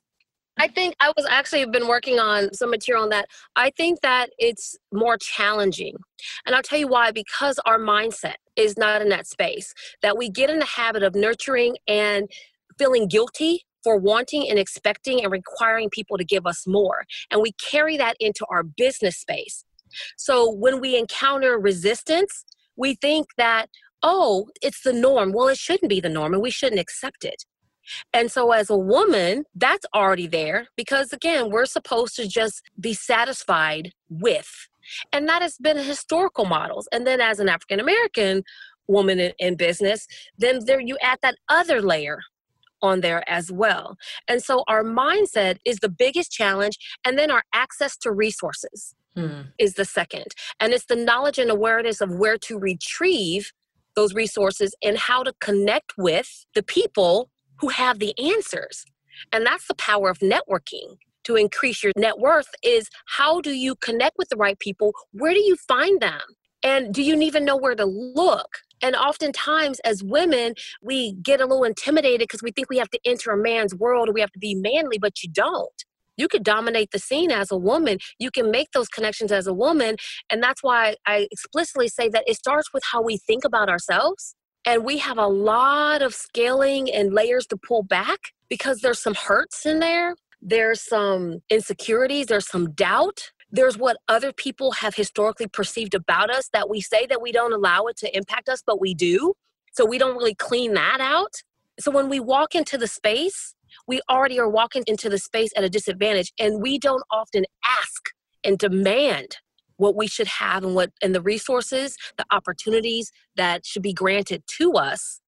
I 0.59 0.67
think 0.67 0.95
I 0.99 1.11
was 1.17 1.25
actually 1.27 1.65
been 1.65 1.87
working 1.87 2.19
on 2.19 2.53
some 2.53 2.69
material 2.69 3.03
on 3.03 3.09
that. 3.09 3.25
I 3.55 3.71
think 3.71 4.01
that 4.01 4.29
it's 4.37 4.75
more 4.93 5.17
challenging. 5.17 5.95
And 6.45 6.55
I'll 6.55 6.61
tell 6.61 6.77
you 6.77 6.87
why 6.87 7.11
because 7.11 7.59
our 7.65 7.79
mindset 7.79 8.35
is 8.55 8.77
not 8.77 9.01
in 9.01 9.09
that 9.09 9.25
space. 9.25 9.73
That 10.03 10.15
we 10.15 10.29
get 10.29 10.51
in 10.51 10.59
the 10.59 10.65
habit 10.65 11.01
of 11.01 11.15
nurturing 11.15 11.77
and 11.87 12.29
feeling 12.77 13.07
guilty 13.07 13.63
for 13.83 13.97
wanting 13.97 14.49
and 14.49 14.57
expecting 14.57 15.23
and 15.23 15.31
requiring 15.31 15.89
people 15.89 16.17
to 16.17 16.23
give 16.23 16.45
us 16.45 16.65
more. 16.67 17.03
And 17.31 17.41
we 17.41 17.51
carry 17.53 17.97
that 17.97 18.15
into 18.19 18.45
our 18.49 18.63
business 18.63 19.17
space. 19.17 19.65
So 20.17 20.51
when 20.51 20.79
we 20.81 20.97
encounter 20.97 21.57
resistance, 21.59 22.45
we 22.75 22.95
think 22.95 23.27
that, 23.37 23.67
oh, 24.01 24.47
it's 24.61 24.81
the 24.81 24.93
norm. 24.93 25.31
Well, 25.31 25.47
it 25.47 25.57
shouldn't 25.57 25.89
be 25.89 25.99
the 25.99 26.09
norm 26.09 26.33
and 26.33 26.41
we 26.41 26.51
shouldn't 26.51 26.81
accept 26.81 27.23
it. 27.23 27.45
And 28.13 28.31
so, 28.31 28.51
as 28.51 28.69
a 28.69 28.77
woman, 28.77 29.43
that's 29.55 29.85
already 29.93 30.27
there 30.27 30.67
because, 30.77 31.11
again, 31.11 31.49
we're 31.49 31.65
supposed 31.65 32.15
to 32.15 32.27
just 32.27 32.61
be 32.79 32.93
satisfied 32.93 33.91
with. 34.09 34.49
And 35.11 35.27
that 35.27 35.41
has 35.41 35.57
been 35.57 35.77
historical 35.77 36.45
models. 36.45 36.87
And 36.91 37.05
then, 37.05 37.19
as 37.19 37.39
an 37.39 37.49
African 37.49 37.79
American 37.79 38.43
woman 38.87 39.19
in, 39.19 39.33
in, 39.39 39.55
business, 39.55 40.07
then 40.37 40.59
there 40.65 40.79
you 40.79 40.97
add 41.01 41.19
that 41.23 41.35
other 41.49 41.81
layer 41.81 42.19
on 42.83 43.01
there 43.01 43.27
as 43.27 43.51
well. 43.51 43.97
And 44.27 44.43
so, 44.43 44.63
our 44.67 44.83
mindset 44.83 45.57
is 45.65 45.77
the 45.77 45.89
biggest 45.89 46.31
challenge. 46.31 46.77
And 47.03 47.17
then, 47.17 47.31
our 47.31 47.43
access 47.53 47.97
to 47.97 48.11
resources 48.11 48.93
hmm. 49.15 49.41
is 49.57 49.73
the 49.73 49.85
second. 49.85 50.35
And 50.59 50.73
it's 50.73 50.85
the 50.85 50.95
knowledge 50.95 51.39
and 51.39 51.49
awareness 51.49 52.01
of 52.01 52.11
where 52.11 52.37
to 52.39 52.59
retrieve 52.59 53.51
those 53.95 54.13
resources 54.13 54.75
and 54.83 54.97
how 54.97 55.23
to 55.23 55.33
connect 55.39 55.93
with 55.97 56.45
the 56.53 56.63
people 56.63 57.29
who 57.57 57.69
have 57.69 57.99
the 57.99 58.13
answers. 58.19 58.85
And 59.31 59.45
that's 59.45 59.67
the 59.67 59.75
power 59.75 60.09
of 60.09 60.19
networking 60.19 60.97
to 61.23 61.35
increase 61.35 61.83
your 61.83 61.93
net 61.95 62.19
worth 62.19 62.49
is 62.63 62.89
how 63.05 63.41
do 63.41 63.51
you 63.51 63.75
connect 63.75 64.17
with 64.17 64.29
the 64.29 64.35
right 64.35 64.59
people? 64.59 64.93
Where 65.11 65.33
do 65.33 65.39
you 65.39 65.55
find 65.55 66.01
them? 66.01 66.21
And 66.63 66.93
do 66.93 67.03
you 67.03 67.19
even 67.19 67.45
know 67.45 67.57
where 67.57 67.75
to 67.75 67.85
look? 67.85 68.59
And 68.81 68.95
oftentimes, 68.95 69.79
as 69.81 70.03
women, 70.03 70.55
we 70.81 71.13
get 71.13 71.41
a 71.41 71.45
little 71.45 71.63
intimidated 71.63 72.21
because 72.21 72.41
we 72.41 72.51
think 72.51 72.69
we 72.69 72.77
have 72.77 72.89
to 72.91 72.99
enter 73.05 73.31
a 73.31 73.37
man's 73.37 73.75
world 73.75 74.09
or 74.09 74.13
we 74.13 74.21
have 74.21 74.31
to 74.31 74.39
be 74.39 74.55
manly, 74.55 74.97
but 74.97 75.23
you 75.23 75.29
don't. 75.29 75.83
You 76.15 76.27
could 76.27 76.43
dominate 76.43 76.91
the 76.91 76.99
scene 76.99 77.31
as 77.31 77.51
a 77.51 77.57
woman. 77.57 77.97
You 78.19 78.29
can 78.29 78.51
make 78.51 78.71
those 78.71 78.87
connections 78.87 79.31
as 79.31 79.47
a 79.47 79.53
woman. 79.53 79.95
And 80.29 80.43
that's 80.43 80.61
why 80.61 80.95
I 81.07 81.27
explicitly 81.31 81.87
say 81.87 82.09
that 82.09 82.23
it 82.27 82.35
starts 82.35 82.69
with 82.73 82.83
how 82.91 83.01
we 83.01 83.17
think 83.17 83.43
about 83.45 83.69
ourselves 83.69 84.35
and 84.65 84.85
we 84.85 84.97
have 84.99 85.17
a 85.17 85.27
lot 85.27 86.01
of 86.01 86.13
scaling 86.13 86.91
and 86.91 87.13
layers 87.13 87.45
to 87.47 87.57
pull 87.57 87.83
back 87.83 88.19
because 88.49 88.79
there's 88.79 88.99
some 88.99 89.15
hurts 89.15 89.65
in 89.65 89.79
there. 89.79 90.15
There's 90.41 90.81
some 90.81 91.39
insecurities, 91.49 92.27
there's 92.27 92.49
some 92.49 92.71
doubt. 92.71 93.31
There's 93.53 93.77
what 93.77 93.97
other 94.07 94.33
people 94.33 94.71
have 94.73 94.95
historically 94.95 95.47
perceived 95.47 95.93
about 95.93 96.31
us 96.31 96.49
that 96.53 96.69
we 96.69 96.81
say 96.81 97.05
that 97.05 97.21
we 97.21 97.31
don't 97.31 97.53
allow 97.53 97.83
it 97.83 97.95
to 97.97 98.17
impact 98.17 98.49
us, 98.49 98.63
but 98.65 98.81
we 98.81 98.95
do. 98.95 99.35
So 99.73 99.85
we 99.85 99.99
don't 99.99 100.17
really 100.17 100.33
clean 100.33 100.73
that 100.73 100.97
out. 100.99 101.35
So 101.79 101.91
when 101.91 102.09
we 102.09 102.19
walk 102.19 102.55
into 102.55 102.79
the 102.79 102.87
space, 102.87 103.53
we 103.87 104.01
already 104.09 104.39
are 104.39 104.49
walking 104.49 104.83
into 104.87 105.07
the 105.07 105.19
space 105.19 105.51
at 105.55 105.63
a 105.63 105.69
disadvantage 105.69 106.33
and 106.39 106.63
we 106.63 106.79
don't 106.79 107.03
often 107.11 107.45
ask 107.63 108.09
and 108.43 108.57
demand 108.57 109.37
what 109.77 109.95
we 109.95 110.07
should 110.07 110.27
have 110.27 110.63
and 110.63 110.73
what 110.73 110.91
and 111.01 111.13
the 111.13 111.21
resources 111.21 111.97
the 112.17 112.25
opportunities 112.31 113.11
that 113.35 113.65
should 113.65 113.81
be 113.81 113.93
granted 113.93 114.43
to 114.45 114.73
us 114.73 115.19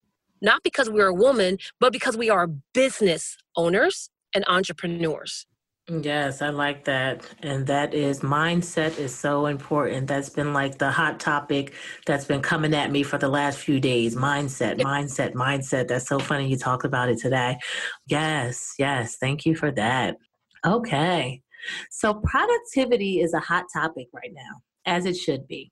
not 0.41 0.61
because 0.63 0.89
we're 0.89 1.07
a 1.07 1.13
woman 1.13 1.57
but 1.79 1.91
because 1.91 2.15
we 2.15 2.29
are 2.29 2.47
business 2.73 3.37
owners 3.55 4.09
and 4.35 4.45
entrepreneurs 4.47 5.47
Yes, 5.87 6.41
I 6.41 6.49
like 6.49 6.85
that. 6.85 7.23
And 7.43 7.67
that 7.67 7.93
is 7.93 8.21
mindset 8.21 8.97
is 8.97 9.13
so 9.13 9.45
important. 9.45 10.07
That's 10.07 10.29
been 10.29 10.51
like 10.51 10.79
the 10.79 10.89
hot 10.89 11.19
topic 11.19 11.73
that's 12.07 12.25
been 12.25 12.41
coming 12.41 12.73
at 12.73 12.91
me 12.91 13.03
for 13.03 13.19
the 13.19 13.27
last 13.27 13.59
few 13.59 13.79
days. 13.79 14.15
Mindset, 14.15 14.81
mindset, 14.81 15.33
mindset. 15.33 15.87
That's 15.87 16.07
so 16.07 16.17
funny 16.17 16.47
you 16.47 16.57
talked 16.57 16.85
about 16.85 17.09
it 17.09 17.19
today. 17.19 17.59
Yes, 18.07 18.73
yes. 18.79 19.17
Thank 19.17 19.45
you 19.45 19.55
for 19.55 19.69
that. 19.73 20.17
Okay. 20.65 21.43
So, 21.91 22.15
productivity 22.15 23.21
is 23.21 23.35
a 23.35 23.39
hot 23.39 23.65
topic 23.71 24.07
right 24.11 24.31
now, 24.33 24.61
as 24.87 25.05
it 25.05 25.15
should 25.15 25.47
be. 25.47 25.71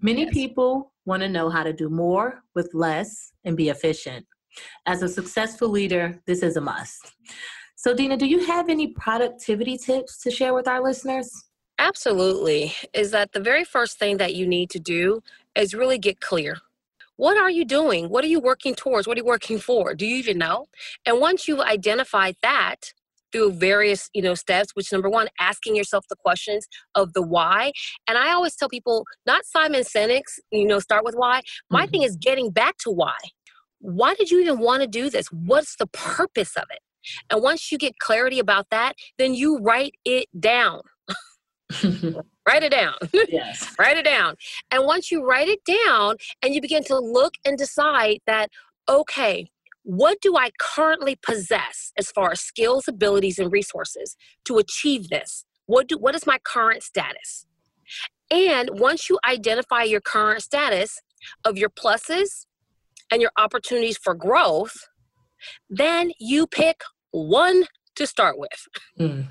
Many 0.00 0.24
yes. 0.24 0.34
people 0.34 0.92
want 1.06 1.22
to 1.22 1.28
know 1.28 1.48
how 1.48 1.62
to 1.62 1.72
do 1.72 1.88
more 1.88 2.42
with 2.56 2.70
less 2.74 3.30
and 3.44 3.56
be 3.56 3.68
efficient. 3.68 4.26
As 4.86 5.02
a 5.02 5.08
successful 5.08 5.68
leader, 5.68 6.20
this 6.26 6.42
is 6.42 6.56
a 6.56 6.60
must. 6.60 7.12
So, 7.84 7.92
Dina, 7.92 8.16
do 8.16 8.24
you 8.24 8.46
have 8.46 8.70
any 8.70 8.86
productivity 8.86 9.76
tips 9.76 10.16
to 10.22 10.30
share 10.30 10.54
with 10.54 10.66
our 10.66 10.82
listeners? 10.82 11.30
Absolutely. 11.78 12.72
Is 12.94 13.10
that 13.10 13.32
the 13.32 13.40
very 13.40 13.62
first 13.62 13.98
thing 13.98 14.16
that 14.16 14.34
you 14.34 14.46
need 14.46 14.70
to 14.70 14.80
do 14.80 15.20
is 15.54 15.74
really 15.74 15.98
get 15.98 16.18
clear. 16.18 16.56
What 17.16 17.36
are 17.36 17.50
you 17.50 17.66
doing? 17.66 18.08
What 18.08 18.24
are 18.24 18.28
you 18.28 18.40
working 18.40 18.74
towards? 18.74 19.06
What 19.06 19.18
are 19.18 19.20
you 19.20 19.26
working 19.26 19.58
for? 19.58 19.94
Do 19.94 20.06
you 20.06 20.16
even 20.16 20.38
know? 20.38 20.64
And 21.04 21.20
once 21.20 21.46
you've 21.46 21.60
identified 21.60 22.36
that, 22.40 22.94
through 23.32 23.50
various 23.50 24.08
you 24.14 24.22
know 24.22 24.34
steps 24.34 24.68
which 24.74 24.92
number 24.92 25.10
one 25.10 25.26
asking 25.40 25.74
yourself 25.74 26.04
the 26.08 26.14
questions 26.14 26.68
of 26.94 27.14
the 27.14 27.20
why 27.20 27.72
and 28.06 28.16
i 28.16 28.30
always 28.30 28.54
tell 28.54 28.68
people 28.68 29.04
not 29.26 29.44
simon 29.44 29.82
sinek's 29.82 30.38
you 30.52 30.64
know 30.64 30.78
start 30.78 31.04
with 31.04 31.16
why 31.16 31.40
my 31.68 31.82
mm-hmm. 31.82 31.90
thing 31.90 32.02
is 32.04 32.14
getting 32.14 32.52
back 32.52 32.76
to 32.78 32.92
why 32.92 33.16
why 33.80 34.14
did 34.14 34.30
you 34.30 34.38
even 34.40 34.60
want 34.60 34.82
to 34.82 34.86
do 34.86 35.10
this 35.10 35.26
what's 35.32 35.74
the 35.78 35.86
purpose 35.88 36.54
of 36.56 36.62
it 36.70 36.78
and 37.30 37.42
once 37.42 37.70
you 37.70 37.78
get 37.78 37.98
clarity 37.98 38.38
about 38.38 38.66
that 38.70 38.94
then 39.18 39.34
you 39.34 39.58
write 39.58 39.94
it 40.04 40.26
down 40.38 40.80
write 42.46 42.62
it 42.62 42.70
down 42.70 42.94
yes 43.28 43.74
write 43.78 43.96
it 43.96 44.04
down 44.04 44.34
and 44.70 44.84
once 44.84 45.10
you 45.10 45.24
write 45.24 45.48
it 45.48 45.60
down 45.64 46.16
and 46.42 46.54
you 46.54 46.60
begin 46.60 46.84
to 46.84 46.98
look 46.98 47.34
and 47.44 47.56
decide 47.58 48.18
that 48.26 48.48
okay 48.88 49.48
what 49.84 50.18
do 50.22 50.34
I 50.34 50.50
currently 50.58 51.14
possess 51.14 51.92
as 51.98 52.10
far 52.10 52.32
as 52.32 52.40
skills, 52.40 52.88
abilities, 52.88 53.38
and 53.38 53.52
resources 53.52 54.16
to 54.46 54.56
achieve 54.56 55.10
this? 55.10 55.44
What, 55.66 55.88
do, 55.88 55.98
what 55.98 56.14
is 56.14 56.26
my 56.26 56.38
current 56.42 56.82
status? 56.82 57.46
And 58.30 58.70
once 58.72 59.10
you 59.10 59.18
identify 59.26 59.82
your 59.82 60.00
current 60.00 60.42
status 60.42 61.00
of 61.44 61.58
your 61.58 61.68
pluses 61.68 62.46
and 63.12 63.20
your 63.20 63.30
opportunities 63.36 63.98
for 64.02 64.14
growth, 64.14 64.74
then 65.68 66.12
you 66.18 66.46
pick 66.46 66.80
one 67.10 67.64
to 67.96 68.06
start 68.06 68.38
with. 68.38 68.68
Mm. 68.98 69.28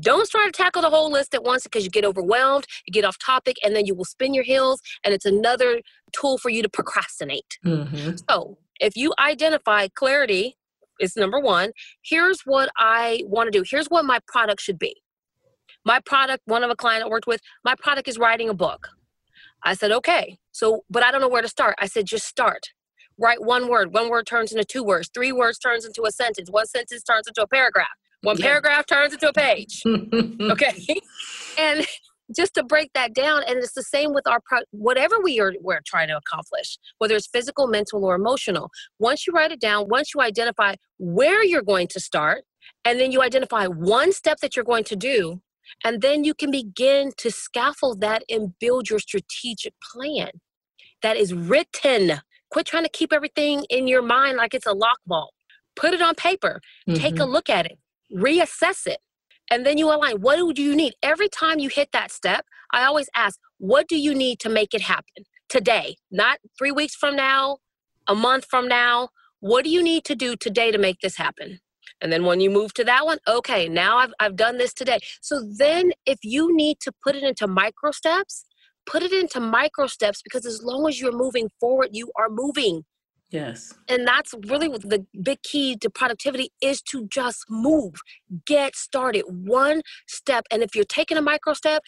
Don't 0.00 0.28
try 0.28 0.46
to 0.46 0.52
tackle 0.52 0.82
the 0.82 0.90
whole 0.90 1.10
list 1.10 1.34
at 1.34 1.42
once 1.42 1.62
because 1.62 1.84
you 1.84 1.90
get 1.90 2.04
overwhelmed, 2.04 2.66
you 2.86 2.92
get 2.92 3.04
off 3.04 3.18
topic, 3.18 3.56
and 3.64 3.74
then 3.74 3.86
you 3.86 3.94
will 3.94 4.04
spin 4.04 4.34
your 4.34 4.44
heels, 4.44 4.80
and 5.04 5.14
it's 5.14 5.24
another 5.24 5.80
tool 6.12 6.38
for 6.38 6.50
you 6.50 6.62
to 6.62 6.68
procrastinate. 6.68 7.58
Mm-hmm. 7.64 8.16
So, 8.28 8.58
if 8.78 8.96
you 8.96 9.14
identify 9.18 9.88
clarity 9.88 10.56
is 11.00 11.16
number 11.16 11.40
one, 11.40 11.72
here's 12.02 12.40
what 12.44 12.68
I 12.76 13.22
want 13.26 13.50
to 13.50 13.58
do, 13.58 13.64
here's 13.68 13.86
what 13.86 14.04
my 14.04 14.20
product 14.28 14.60
should 14.60 14.78
be. 14.78 14.96
My 15.84 16.00
product, 16.04 16.42
one 16.46 16.62
of 16.64 16.70
a 16.70 16.76
client 16.76 17.04
I 17.04 17.08
worked 17.08 17.26
with, 17.26 17.40
my 17.64 17.74
product 17.74 18.08
is 18.08 18.18
writing 18.18 18.48
a 18.48 18.54
book. 18.54 18.88
I 19.62 19.74
said, 19.74 19.92
okay, 19.92 20.38
so, 20.52 20.84
but 20.90 21.02
I 21.02 21.10
don't 21.10 21.20
know 21.20 21.28
where 21.28 21.42
to 21.42 21.48
start. 21.48 21.76
I 21.78 21.86
said, 21.86 22.06
just 22.06 22.26
start. 22.26 22.60
Write 23.18 23.42
one 23.42 23.68
word. 23.68 23.92
One 23.94 24.10
word 24.10 24.26
turns 24.26 24.52
into 24.52 24.64
two 24.64 24.84
words. 24.84 25.10
Three 25.12 25.32
words 25.32 25.58
turns 25.58 25.84
into 25.84 26.04
a 26.04 26.10
sentence. 26.10 26.50
One 26.50 26.66
sentence 26.66 27.02
turns 27.02 27.26
into 27.26 27.42
a 27.42 27.46
paragraph. 27.46 27.86
One 28.22 28.36
yeah. 28.36 28.46
paragraph 28.46 28.86
turns 28.86 29.12
into 29.12 29.28
a 29.28 29.32
page. 29.32 29.82
okay. 30.50 31.00
and 31.58 31.86
just 32.34 32.54
to 32.54 32.64
break 32.64 32.92
that 32.94 33.14
down 33.14 33.42
and 33.46 33.58
it's 33.58 33.74
the 33.74 33.82
same 33.82 34.12
with 34.12 34.26
our 34.26 34.40
pro- 34.44 34.62
whatever 34.70 35.20
we 35.22 35.38
are 35.38 35.52
we're 35.60 35.80
trying 35.86 36.08
to 36.08 36.16
accomplish 36.16 36.76
whether 36.98 37.14
it's 37.14 37.28
physical 37.28 37.68
mental 37.68 38.04
or 38.04 38.16
emotional 38.16 38.70
once 38.98 39.26
you 39.26 39.32
write 39.32 39.52
it 39.52 39.60
down 39.60 39.86
once 39.88 40.12
you 40.14 40.20
identify 40.20 40.74
where 40.98 41.44
you're 41.44 41.62
going 41.62 41.86
to 41.86 42.00
start 42.00 42.42
and 42.84 42.98
then 42.98 43.12
you 43.12 43.22
identify 43.22 43.66
one 43.66 44.12
step 44.12 44.38
that 44.42 44.56
you're 44.56 44.64
going 44.64 44.84
to 44.84 44.96
do 44.96 45.40
and 45.84 46.00
then 46.00 46.24
you 46.24 46.34
can 46.34 46.50
begin 46.50 47.12
to 47.16 47.30
scaffold 47.30 48.00
that 48.00 48.22
and 48.28 48.54
build 48.58 48.90
your 48.90 48.98
strategic 48.98 49.74
plan 49.92 50.30
that 51.02 51.16
is 51.16 51.32
written 51.32 52.20
quit 52.56 52.64
trying 52.64 52.84
to 52.84 52.90
keep 52.90 53.12
everything 53.12 53.66
in 53.68 53.86
your 53.86 54.00
mind 54.00 54.38
like 54.38 54.54
it's 54.54 54.64
a 54.64 54.72
lock 54.72 54.98
vault. 55.06 55.34
Put 55.74 55.92
it 55.92 56.00
on 56.00 56.14
paper. 56.14 56.62
Mm-hmm. 56.88 56.98
take 56.98 57.16
a 57.16 57.18
mm-hmm. 57.18 57.32
look 57.32 57.50
at 57.50 57.66
it. 57.66 57.78
Reassess 58.10 58.86
it. 58.86 59.00
And 59.50 59.66
then 59.66 59.76
you 59.76 59.92
align. 59.92 60.22
What 60.22 60.38
do 60.54 60.62
you 60.62 60.74
need? 60.74 60.94
Every 61.02 61.28
time 61.28 61.58
you 61.58 61.68
hit 61.68 61.90
that 61.92 62.10
step 62.10 62.46
i 62.72 62.82
always 62.84 63.08
ask 63.14 63.38
what 63.58 63.86
do 63.88 63.96
you 63.96 64.14
need 64.14 64.40
to 64.40 64.48
make 64.48 64.72
it 64.72 64.80
happen? 64.80 65.24
Today 65.50 65.96
not 66.10 66.38
three 66.58 66.72
weeks 66.72 66.94
from 66.94 67.14
now 67.14 67.58
a 68.08 68.14
month 68.14 68.46
from 68.48 68.68
now. 68.68 69.10
What 69.40 69.64
do 69.64 69.70
you 69.70 69.82
need 69.82 70.04
to 70.04 70.14
do 70.14 70.34
today 70.34 70.70
to 70.70 70.78
make 70.78 71.00
this 71.00 71.16
happen? 71.18 71.60
And 72.00 72.10
then 72.10 72.24
when 72.24 72.40
you 72.40 72.48
move 72.48 72.72
to 72.74 72.84
that 72.84 73.04
one 73.04 73.18
okay 73.28 73.68
now 73.68 73.98
i've, 73.98 74.14
I've 74.18 74.36
done 74.36 74.56
this 74.56 74.72
today. 74.72 75.00
So 75.20 75.42
then 75.58 75.92
if 76.06 76.20
you 76.22 76.56
need 76.56 76.80
to 76.80 76.92
put 77.04 77.16
it 77.16 77.22
into 77.22 77.46
micro 77.46 77.90
steps 77.90 78.46
put 78.86 79.02
it 79.02 79.12
into 79.12 79.40
micro 79.40 79.86
steps 79.86 80.22
because 80.22 80.46
as 80.46 80.62
long 80.62 80.88
as 80.88 81.00
you're 81.00 81.12
moving 81.12 81.48
forward 81.60 81.88
you 81.92 82.10
are 82.16 82.28
moving 82.28 82.84
Yes. 83.30 83.74
And 83.88 84.06
that's 84.06 84.34
really 84.46 84.68
the 84.68 85.04
big 85.22 85.42
key 85.42 85.76
to 85.78 85.90
productivity 85.90 86.50
is 86.60 86.80
to 86.82 87.06
just 87.08 87.44
move, 87.50 87.94
get 88.46 88.76
started 88.76 89.24
one 89.28 89.82
step. 90.06 90.44
And 90.50 90.62
if 90.62 90.74
you're 90.74 90.84
taking 90.84 91.16
a 91.16 91.22
micro 91.22 91.54
step, 91.54 91.82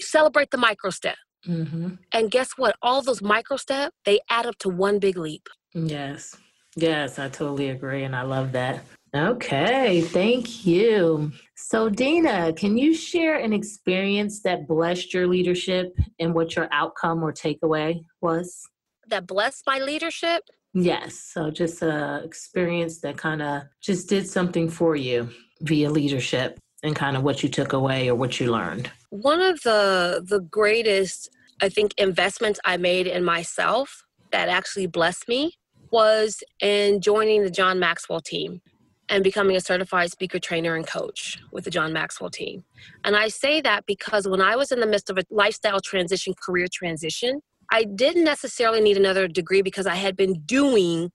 celebrate 0.00 0.50
the 0.50 0.58
micro 0.58 0.90
step. 0.90 1.16
Mm-hmm. 1.46 1.94
And 2.12 2.30
guess 2.30 2.52
what? 2.56 2.76
All 2.82 3.02
those 3.02 3.22
micro 3.22 3.56
steps, 3.56 3.94
they 4.04 4.20
add 4.28 4.46
up 4.46 4.58
to 4.58 4.68
one 4.68 4.98
big 4.98 5.16
leap. 5.16 5.48
Yes. 5.72 6.36
Yes, 6.76 7.18
I 7.18 7.28
totally 7.28 7.70
agree. 7.70 8.04
And 8.04 8.14
I 8.14 8.22
love 8.22 8.52
that. 8.52 8.82
Okay, 9.14 10.02
thank 10.02 10.64
you. 10.64 11.32
So, 11.56 11.88
Dina, 11.88 12.52
can 12.52 12.78
you 12.78 12.94
share 12.94 13.36
an 13.36 13.52
experience 13.52 14.42
that 14.42 14.68
blessed 14.68 15.12
your 15.12 15.26
leadership 15.26 15.96
and 16.20 16.32
what 16.32 16.54
your 16.54 16.68
outcome 16.70 17.22
or 17.22 17.32
takeaway 17.32 18.04
was? 18.20 18.62
That 19.08 19.26
blessed 19.26 19.64
my 19.66 19.78
leadership? 19.80 20.44
Yes. 20.72 21.18
So 21.18 21.50
just 21.50 21.82
a 21.82 22.22
experience 22.24 23.00
that 23.00 23.16
kind 23.16 23.42
of 23.42 23.62
just 23.80 24.08
did 24.08 24.28
something 24.28 24.68
for 24.68 24.94
you 24.94 25.28
via 25.62 25.90
leadership 25.90 26.58
and 26.82 26.94
kind 26.94 27.16
of 27.16 27.24
what 27.24 27.42
you 27.42 27.48
took 27.48 27.72
away 27.72 28.08
or 28.08 28.14
what 28.14 28.38
you 28.38 28.52
learned. 28.52 28.90
One 29.10 29.40
of 29.40 29.60
the 29.62 30.24
the 30.24 30.40
greatest 30.40 31.28
I 31.60 31.68
think 31.68 31.92
investments 31.98 32.60
I 32.64 32.76
made 32.76 33.06
in 33.06 33.24
myself 33.24 34.04
that 34.30 34.48
actually 34.48 34.86
blessed 34.86 35.28
me 35.28 35.54
was 35.90 36.42
in 36.60 37.00
joining 37.00 37.42
the 37.42 37.50
John 37.50 37.80
Maxwell 37.80 38.20
team 38.20 38.62
and 39.10 39.24
becoming 39.24 39.56
a 39.56 39.60
certified 39.60 40.10
speaker 40.10 40.38
trainer 40.38 40.76
and 40.76 40.86
coach 40.86 41.38
with 41.50 41.64
the 41.64 41.70
John 41.70 41.92
Maxwell 41.92 42.30
team. 42.30 42.64
And 43.04 43.16
I 43.16 43.28
say 43.28 43.60
that 43.60 43.84
because 43.84 44.26
when 44.26 44.40
I 44.40 44.54
was 44.56 44.70
in 44.70 44.80
the 44.80 44.86
midst 44.86 45.10
of 45.10 45.18
a 45.18 45.24
lifestyle 45.30 45.80
transition, 45.80 46.32
career 46.40 46.68
transition, 46.72 47.42
I 47.72 47.84
didn't 47.84 48.24
necessarily 48.24 48.80
need 48.80 48.96
another 48.96 49.28
degree 49.28 49.62
because 49.62 49.86
I 49.86 49.96
had 49.96 50.16
been 50.16 50.40
doing 50.46 51.10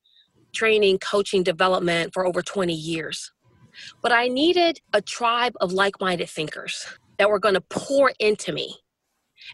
training, 0.54 1.00
coaching, 1.00 1.42
development 1.42 2.14
for 2.14 2.26
over 2.26 2.42
20 2.42 2.74
years. 2.74 3.32
But 4.02 4.12
I 4.12 4.28
needed 4.28 4.80
a 4.94 5.02
tribe 5.02 5.54
of 5.60 5.72
like 5.72 6.00
minded 6.00 6.30
thinkers 6.30 6.86
that 7.18 7.30
were 7.30 7.40
going 7.40 7.56
to 7.56 7.62
pour 7.62 8.14
into 8.20 8.52
me 8.52 8.76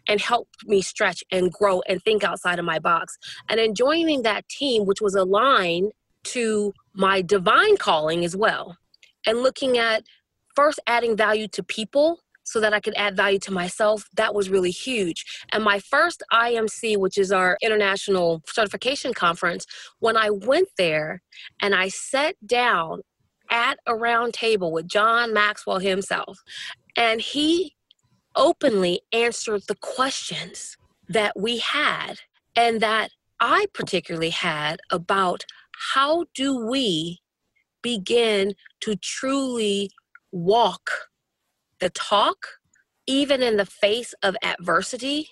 and 0.07 0.19
help 0.19 0.47
me 0.65 0.81
stretch 0.81 1.23
and 1.31 1.51
grow 1.51 1.81
and 1.87 2.01
think 2.03 2.23
outside 2.23 2.59
of 2.59 2.65
my 2.65 2.79
box. 2.79 3.17
And 3.49 3.59
in 3.59 3.75
joining 3.75 4.23
that 4.23 4.47
team, 4.49 4.85
which 4.85 5.01
was 5.01 5.15
aligned 5.15 5.91
to 6.23 6.73
my 6.93 7.21
divine 7.21 7.77
calling 7.77 8.25
as 8.25 8.35
well, 8.35 8.77
and 9.25 9.39
looking 9.43 9.77
at 9.77 10.03
first 10.55 10.79
adding 10.87 11.15
value 11.15 11.47
to 11.49 11.63
people 11.63 12.19
so 12.43 12.59
that 12.59 12.73
I 12.73 12.79
could 12.79 12.95
add 12.97 13.15
value 13.15 13.39
to 13.39 13.51
myself, 13.51 14.09
that 14.15 14.33
was 14.33 14.49
really 14.49 14.71
huge. 14.71 15.25
And 15.53 15.63
my 15.63 15.79
first 15.79 16.23
IMC, 16.33 16.97
which 16.97 17.17
is 17.17 17.31
our 17.31 17.57
international 17.61 18.41
certification 18.45 19.13
conference, 19.13 19.65
when 19.99 20.17
I 20.17 20.31
went 20.31 20.67
there 20.77 21.21
and 21.61 21.73
I 21.73 21.87
sat 21.87 22.35
down 22.45 23.01
at 23.49 23.77
a 23.85 23.95
round 23.95 24.33
table 24.33 24.71
with 24.71 24.87
John 24.87 25.33
Maxwell 25.33 25.79
himself, 25.79 26.39
and 26.95 27.21
he 27.21 27.75
openly 28.35 29.01
answered 29.13 29.63
the 29.67 29.75
questions 29.75 30.77
that 31.07 31.39
we 31.39 31.59
had 31.59 32.19
and 32.55 32.81
that 32.81 33.11
I 33.39 33.67
particularly 33.73 34.29
had 34.29 34.79
about 34.89 35.45
how 35.93 36.25
do 36.35 36.65
we 36.65 37.19
begin 37.81 38.53
to 38.81 38.95
truly 38.95 39.89
walk 40.31 40.89
the 41.79 41.89
talk, 41.89 42.37
even 43.07 43.41
in 43.41 43.57
the 43.57 43.65
face 43.65 44.13
of 44.23 44.35
adversity, 44.43 45.29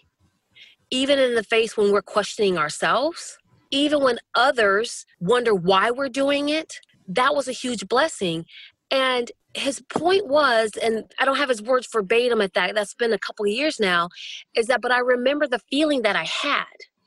even 0.92 1.20
in 1.20 1.36
the 1.36 1.44
face 1.44 1.78
when 1.78 1.92
we're 1.92 2.02
questioning 2.02 2.58
ourselves, 2.58 3.38
even 3.72 4.04
when 4.04 4.18
others 4.36 5.06
wonder 5.20 5.54
why 5.54 5.92
we're 5.92 6.10
doing 6.10 6.50
it, 6.50 6.80
that 7.08 7.36
was 7.36 7.48
a 7.48 7.54
huge 7.54 7.88
blessing. 7.88 8.46
And 8.92 9.32
his 9.54 9.82
point 9.90 10.28
was, 10.28 10.72
and 10.82 11.04
I 11.20 11.26
don't 11.26 11.38
have 11.38 11.50
his 11.50 11.62
words 11.62 11.88
verbatim 11.92 12.42
at 12.42 12.54
that, 12.54 12.74
that's 12.74 12.96
been 12.96 13.14
a 13.14 13.20
couple 13.20 13.46
of 13.46 13.52
years 13.52 13.80
now, 13.80 14.10
is 14.56 14.68
that, 14.68 14.82
but 14.82 14.92
I 14.92 15.00
remember 15.00 15.48
the 15.48 15.62
feeling 15.70 16.02
that 16.02 16.16
I 16.16 16.24
had 16.24 16.66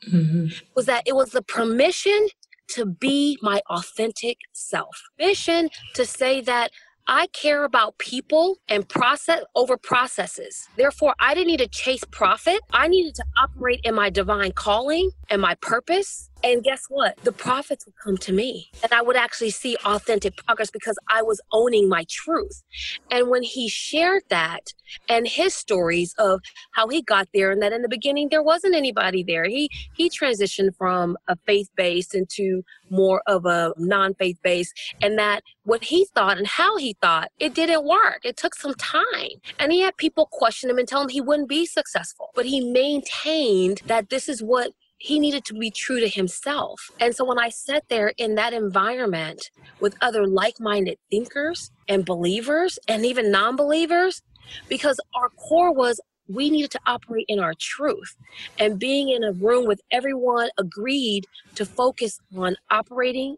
mm-hmm. 0.08 0.46
was 0.74 0.86
that 0.86 1.02
it 1.06 1.16
was 1.16 1.30
the 1.30 1.42
permission 1.42 2.28
to 2.68 2.86
be 2.86 3.38
my 3.42 3.60
authentic 3.70 4.38
self. 4.52 4.96
Mission 5.18 5.68
to 5.94 6.04
say 6.04 6.40
that 6.42 6.70
I 7.08 7.26
care 7.28 7.64
about 7.64 7.98
people 7.98 8.58
and 8.68 8.88
process 8.88 9.42
over 9.56 9.76
processes. 9.76 10.68
Therefore, 10.76 11.14
I 11.20 11.34
didn't 11.34 11.48
need 11.48 11.58
to 11.58 11.68
chase 11.68 12.04
profit. 12.10 12.60
I 12.72 12.88
needed 12.88 13.14
to 13.16 13.24
operate 13.38 13.80
in 13.84 13.94
my 13.94 14.10
divine 14.10 14.52
calling 14.52 15.10
and 15.28 15.42
my 15.42 15.56
purpose 15.56 16.30
and 16.44 16.62
guess 16.62 16.86
what? 16.88 17.16
The 17.24 17.32
profits 17.32 17.86
would 17.86 17.94
come 18.02 18.16
to 18.18 18.32
me. 18.32 18.70
And 18.82 18.92
I 18.92 19.02
would 19.02 19.16
actually 19.16 19.50
see 19.50 19.76
authentic 19.84 20.36
progress 20.44 20.70
because 20.70 20.98
I 21.08 21.22
was 21.22 21.40
owning 21.52 21.88
my 21.88 22.04
truth. 22.08 22.62
And 23.10 23.28
when 23.28 23.42
he 23.42 23.68
shared 23.68 24.22
that 24.28 24.72
and 25.08 25.26
his 25.26 25.54
stories 25.54 26.14
of 26.18 26.40
how 26.72 26.88
he 26.88 27.02
got 27.02 27.28
there 27.32 27.50
and 27.50 27.62
that 27.62 27.72
in 27.72 27.82
the 27.82 27.88
beginning 27.88 28.28
there 28.30 28.42
wasn't 28.42 28.74
anybody 28.74 29.22
there. 29.22 29.44
He 29.44 29.70
he 29.94 30.10
transitioned 30.10 30.76
from 30.76 31.16
a 31.28 31.36
faith-based 31.46 32.14
into 32.14 32.62
more 32.90 33.22
of 33.26 33.46
a 33.46 33.72
non-faith 33.78 34.38
based 34.42 34.72
and 35.00 35.18
that 35.18 35.42
what 35.64 35.84
he 35.84 36.06
thought 36.14 36.38
and 36.38 36.46
how 36.46 36.76
he 36.76 36.96
thought 37.00 37.30
it 37.38 37.54
didn't 37.54 37.84
work. 37.84 38.20
It 38.24 38.36
took 38.36 38.54
some 38.54 38.74
time. 38.74 39.30
And 39.58 39.72
he 39.72 39.80
had 39.80 39.96
people 39.96 40.28
question 40.30 40.68
him 40.68 40.78
and 40.78 40.88
tell 40.88 41.02
him 41.02 41.08
he 41.08 41.20
wouldn't 41.20 41.48
be 41.48 41.66
successful. 41.66 42.30
But 42.34 42.46
he 42.46 42.60
maintained 42.60 43.82
that 43.86 44.10
this 44.10 44.28
is 44.28 44.42
what 44.42 44.72
he 45.02 45.18
needed 45.18 45.44
to 45.44 45.54
be 45.54 45.68
true 45.68 45.98
to 45.98 46.08
himself. 46.08 46.80
And 47.00 47.12
so 47.12 47.24
when 47.24 47.36
I 47.36 47.48
sat 47.48 47.82
there 47.88 48.12
in 48.18 48.36
that 48.36 48.52
environment 48.52 49.50
with 49.80 49.96
other 50.00 50.28
like 50.28 50.60
minded 50.60 50.96
thinkers 51.10 51.72
and 51.88 52.04
believers 52.04 52.78
and 52.86 53.04
even 53.04 53.32
non 53.32 53.56
believers, 53.56 54.22
because 54.68 55.00
our 55.16 55.28
core 55.30 55.74
was 55.74 56.00
we 56.28 56.50
needed 56.50 56.70
to 56.70 56.80
operate 56.86 57.24
in 57.26 57.40
our 57.40 57.52
truth. 57.58 58.16
And 58.60 58.78
being 58.78 59.08
in 59.08 59.24
a 59.24 59.32
room 59.32 59.66
with 59.66 59.80
everyone 59.90 60.50
agreed 60.56 61.26
to 61.56 61.66
focus 61.66 62.20
on 62.36 62.54
operating 62.70 63.34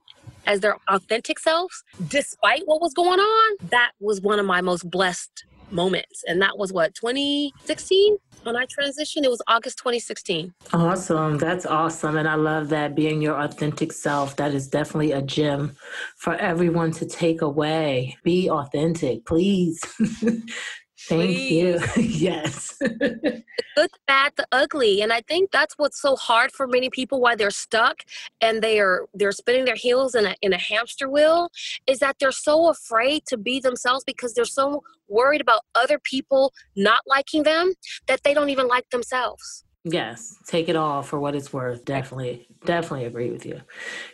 as 0.47 0.61
their 0.61 0.77
authentic 0.87 1.39
selves, 1.39 1.83
despite 2.09 2.61
what 2.67 2.83
was 2.83 2.93
going 2.93 3.21
on, 3.21 3.57
that 3.71 3.93
was 4.01 4.21
one 4.21 4.39
of 4.39 4.45
my 4.45 4.61
most 4.61 4.91
blessed 4.91 5.47
moments. 5.75 6.25
And 6.27 6.41
that 6.43 6.57
was 6.57 6.73
what, 6.73 6.95
2016? 6.95 8.19
when 8.45 8.57
I 8.57 8.67
transitioned, 8.67 9.25
it 9.25 9.31
was 9.31 9.43
August 9.47 9.79
2016. 9.79 10.53
Awesome. 10.73 11.39
That's 11.39 11.67
awesome. 11.67 12.17
And 12.17 12.29
I 12.29 12.35
love 12.35 12.69
that 12.69 12.95
being 12.95 13.21
your 13.23 13.41
authentic 13.41 13.93
self. 13.93 14.37
That 14.37 14.55
is 14.55 14.69
definitely 14.69 15.13
a 15.13 15.23
gem 15.23 15.77
for 16.17 16.35
everyone 16.35 16.93
to 16.93 17.07
take 17.07 17.43
away. 17.43 18.17
Be 18.23 18.51
authentic, 18.51 19.25
please. 19.25 19.81
Thank 21.09 21.23
Please. 21.23 21.51
you. 21.51 21.81
yes. 22.03 22.77
the 22.81 22.89
good, 22.89 23.43
the 23.77 23.99
bad, 24.07 24.33
the 24.37 24.47
ugly. 24.53 25.03
And 25.03 25.13
I 25.13 25.21
think 25.23 25.51
that's 25.51 25.75
what's 25.77 26.01
so 26.01 26.17
hard 26.17 26.51
for 26.53 26.67
many 26.67 26.89
people 26.89 27.21
why 27.21 27.35
they're 27.35 27.51
stuck 27.51 28.03
and 28.41 28.63
they 28.63 28.81
are 28.81 29.07
they're 29.13 29.33
spinning 29.33 29.67
their 29.67 29.75
heels 29.75 30.15
in 30.15 30.27
a 30.27 30.35
in 30.41 30.53
a 30.53 30.59
hamster 30.59 31.09
wheel 31.09 31.51
is 31.87 31.99
that 31.99 32.17
they're 32.19 32.33
so 32.33 32.69
afraid 32.69 33.27
to 33.27 33.37
be 33.37 33.61
themselves 33.61 34.05
because 34.05 34.33
they're 34.35 34.45
so 34.45 34.83
worried 35.09 35.41
about 35.41 35.63
other 35.75 35.99
people 35.99 36.53
not 36.75 37.03
liking 37.07 37.43
them 37.43 37.75
that 38.07 38.23
they 38.25 38.33
don't 38.33 38.49
even 38.49 38.67
like 38.67 38.89
themselves. 38.91 39.65
Yes, 39.85 40.39
take 40.47 40.71
it 40.71 40.77
all 40.77 41.03
for 41.03 41.21
what 41.21 41.35
it's 41.35 41.53
worth. 41.53 41.85
Definitely, 41.85 42.49
definitely 42.65 43.05
agree 43.05 43.31
with 43.31 43.45
you. 43.45 43.61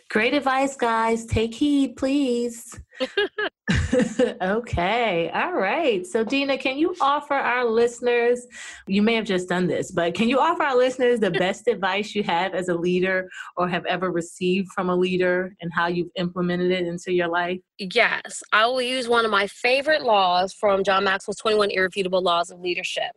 Great 0.09 0.33
advice, 0.33 0.75
guys. 0.75 1.25
Take 1.25 1.53
heed, 1.53 1.95
please. 1.95 2.77
okay. 4.41 5.29
All 5.33 5.53
right. 5.53 6.05
So, 6.05 6.23
Dina, 6.23 6.57
can 6.57 6.77
you 6.77 6.95
offer 6.99 7.33
our 7.33 7.65
listeners, 7.65 8.45
you 8.87 9.01
may 9.01 9.15
have 9.15 9.25
just 9.25 9.47
done 9.47 9.67
this, 9.67 9.91
but 9.91 10.13
can 10.13 10.27
you 10.27 10.39
offer 10.39 10.63
our 10.63 10.75
listeners 10.75 11.19
the 11.19 11.31
best 11.45 11.67
advice 11.67 12.13
you 12.15 12.23
have 12.23 12.53
as 12.53 12.67
a 12.67 12.75
leader 12.75 13.29
or 13.57 13.67
have 13.67 13.85
ever 13.85 14.11
received 14.11 14.67
from 14.73 14.89
a 14.89 14.95
leader 14.95 15.55
and 15.61 15.71
how 15.73 15.87
you've 15.87 16.11
implemented 16.15 16.71
it 16.71 16.85
into 16.85 17.13
your 17.13 17.27
life? 17.27 17.59
Yes. 17.77 18.43
I 18.51 18.65
will 18.65 18.81
use 18.81 19.07
one 19.07 19.25
of 19.25 19.31
my 19.31 19.47
favorite 19.47 20.03
laws 20.03 20.53
from 20.53 20.83
John 20.83 21.03
Maxwell's 21.03 21.37
21 21.37 21.71
Irrefutable 21.71 22.21
Laws 22.21 22.49
of 22.49 22.59
Leadership, 22.59 23.11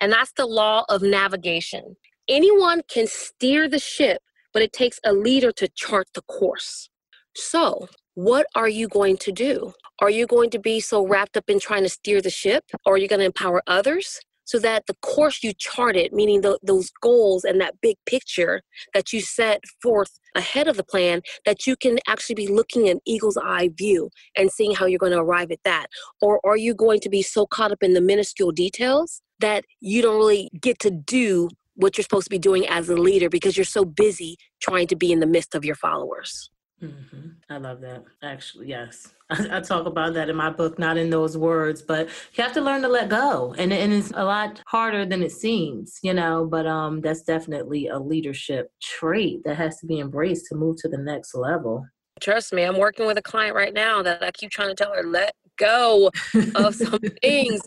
and 0.00 0.12
that's 0.12 0.32
the 0.36 0.46
law 0.46 0.84
of 0.88 1.02
navigation. 1.02 1.96
Anyone 2.28 2.82
can 2.88 3.06
steer 3.06 3.68
the 3.68 3.78
ship, 3.78 4.20
but 4.52 4.62
it 4.62 4.72
takes 4.72 5.00
a 5.04 5.12
leader 5.12 5.52
to 5.52 5.68
chart 5.68 6.08
the 6.14 6.22
course. 6.22 6.90
So, 7.34 7.88
what 8.14 8.46
are 8.54 8.68
you 8.68 8.88
going 8.88 9.16
to 9.18 9.32
do? 9.32 9.72
Are 10.00 10.10
you 10.10 10.26
going 10.26 10.50
to 10.50 10.58
be 10.58 10.80
so 10.80 11.06
wrapped 11.06 11.36
up 11.36 11.44
in 11.48 11.60
trying 11.60 11.84
to 11.84 11.88
steer 11.88 12.20
the 12.20 12.30
ship? 12.30 12.64
Or 12.84 12.94
are 12.94 12.98
you 12.98 13.08
going 13.08 13.20
to 13.20 13.26
empower 13.26 13.62
others? 13.66 14.20
So 14.44 14.58
that 14.60 14.86
the 14.86 14.96
course 15.02 15.42
you 15.42 15.52
charted, 15.52 16.12
meaning 16.12 16.40
the, 16.40 16.58
those 16.62 16.90
goals 17.02 17.44
and 17.44 17.60
that 17.60 17.74
big 17.82 17.96
picture 18.06 18.62
that 18.94 19.12
you 19.12 19.20
set 19.20 19.62
forth 19.82 20.18
ahead 20.34 20.68
of 20.68 20.76
the 20.76 20.84
plan, 20.84 21.20
that 21.44 21.66
you 21.66 21.76
can 21.76 21.98
actually 22.08 22.34
be 22.34 22.48
looking 22.48 22.88
an 22.88 22.98
eagle's 23.06 23.36
eye 23.36 23.70
view 23.76 24.10
and 24.36 24.50
seeing 24.50 24.74
how 24.74 24.86
you're 24.86 24.98
going 24.98 25.12
to 25.12 25.18
arrive 25.18 25.50
at 25.50 25.60
that? 25.64 25.86
Or 26.22 26.40
are 26.44 26.56
you 26.56 26.74
going 26.74 27.00
to 27.00 27.10
be 27.10 27.22
so 27.22 27.46
caught 27.46 27.72
up 27.72 27.82
in 27.82 27.92
the 27.92 28.00
minuscule 28.00 28.52
details 28.52 29.20
that 29.40 29.64
you 29.80 30.02
don't 30.02 30.16
really 30.16 30.50
get 30.60 30.78
to 30.80 30.90
do 30.90 31.48
what 31.74 31.96
you're 31.96 32.02
supposed 32.02 32.26
to 32.26 32.30
be 32.30 32.38
doing 32.38 32.66
as 32.66 32.88
a 32.88 32.96
leader 32.96 33.28
because 33.28 33.56
you're 33.56 33.64
so 33.64 33.84
busy 33.84 34.36
trying 34.60 34.88
to 34.88 34.96
be 34.96 35.12
in 35.12 35.20
the 35.20 35.26
midst 35.26 35.54
of 35.54 35.64
your 35.64 35.76
followers? 35.76 36.50
Mm-hmm. 36.82 37.28
I 37.50 37.58
love 37.58 37.80
that. 37.80 38.04
Actually, 38.22 38.68
yes. 38.68 39.08
I, 39.30 39.58
I, 39.58 39.60
talk 39.60 39.86
about 39.86 40.14
that 40.14 40.30
in 40.30 40.36
my 40.36 40.50
book, 40.50 40.78
not 40.78 40.96
in 40.96 41.10
those 41.10 41.36
words, 41.36 41.82
but 41.82 42.08
you 42.34 42.44
have 42.44 42.52
to 42.52 42.60
learn 42.60 42.82
to 42.82 42.88
let 42.88 43.08
go. 43.08 43.54
And, 43.58 43.72
and 43.72 43.92
it's 43.92 44.12
a 44.14 44.24
lot 44.24 44.62
harder 44.66 45.04
than 45.04 45.22
it 45.22 45.32
seems, 45.32 45.98
you 46.02 46.14
know, 46.14 46.46
but 46.46 46.66
um, 46.66 47.00
that's 47.00 47.22
definitely 47.22 47.88
a 47.88 47.98
leadership 47.98 48.70
trait 48.80 49.42
that 49.44 49.56
has 49.56 49.78
to 49.80 49.86
be 49.86 49.98
embraced 49.98 50.46
to 50.46 50.54
move 50.54 50.76
to 50.78 50.88
the 50.88 50.98
next 50.98 51.34
level. 51.34 51.84
Trust 52.20 52.52
me, 52.52 52.62
I'm 52.62 52.78
working 52.78 53.06
with 53.06 53.18
a 53.18 53.22
client 53.22 53.54
right 53.54 53.74
now 53.74 54.02
that 54.02 54.22
I 54.22 54.30
keep 54.30 54.50
trying 54.50 54.68
to 54.68 54.74
tell 54.74 54.92
her, 54.94 55.02
let 55.02 55.34
go 55.56 56.10
of 56.54 56.74
some 56.74 56.98
things 57.22 57.60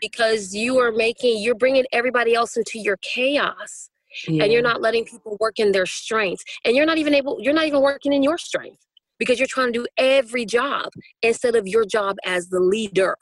because 0.00 0.54
you 0.54 0.78
are 0.78 0.92
making, 0.92 1.42
you're 1.42 1.54
bringing 1.54 1.84
everybody 1.92 2.34
else 2.34 2.56
into 2.56 2.78
your 2.78 2.96
chaos 2.98 3.90
yeah. 4.26 4.44
and 4.44 4.52
you're 4.52 4.62
not 4.62 4.80
letting 4.80 5.04
people 5.04 5.36
work 5.40 5.58
in 5.58 5.72
their 5.72 5.86
strengths 5.86 6.44
and 6.64 6.76
you're 6.76 6.86
not 6.86 6.98
even 6.98 7.14
able 7.14 7.38
you're 7.40 7.54
not 7.54 7.66
even 7.66 7.82
working 7.82 8.12
in 8.12 8.22
your 8.22 8.38
strength 8.38 8.78
because 9.18 9.38
you're 9.38 9.48
trying 9.48 9.72
to 9.72 9.80
do 9.80 9.86
every 9.96 10.44
job 10.44 10.90
instead 11.22 11.54
of 11.56 11.66
your 11.66 11.84
job 11.84 12.16
as 12.24 12.48
the 12.48 12.60
leader 12.60 13.16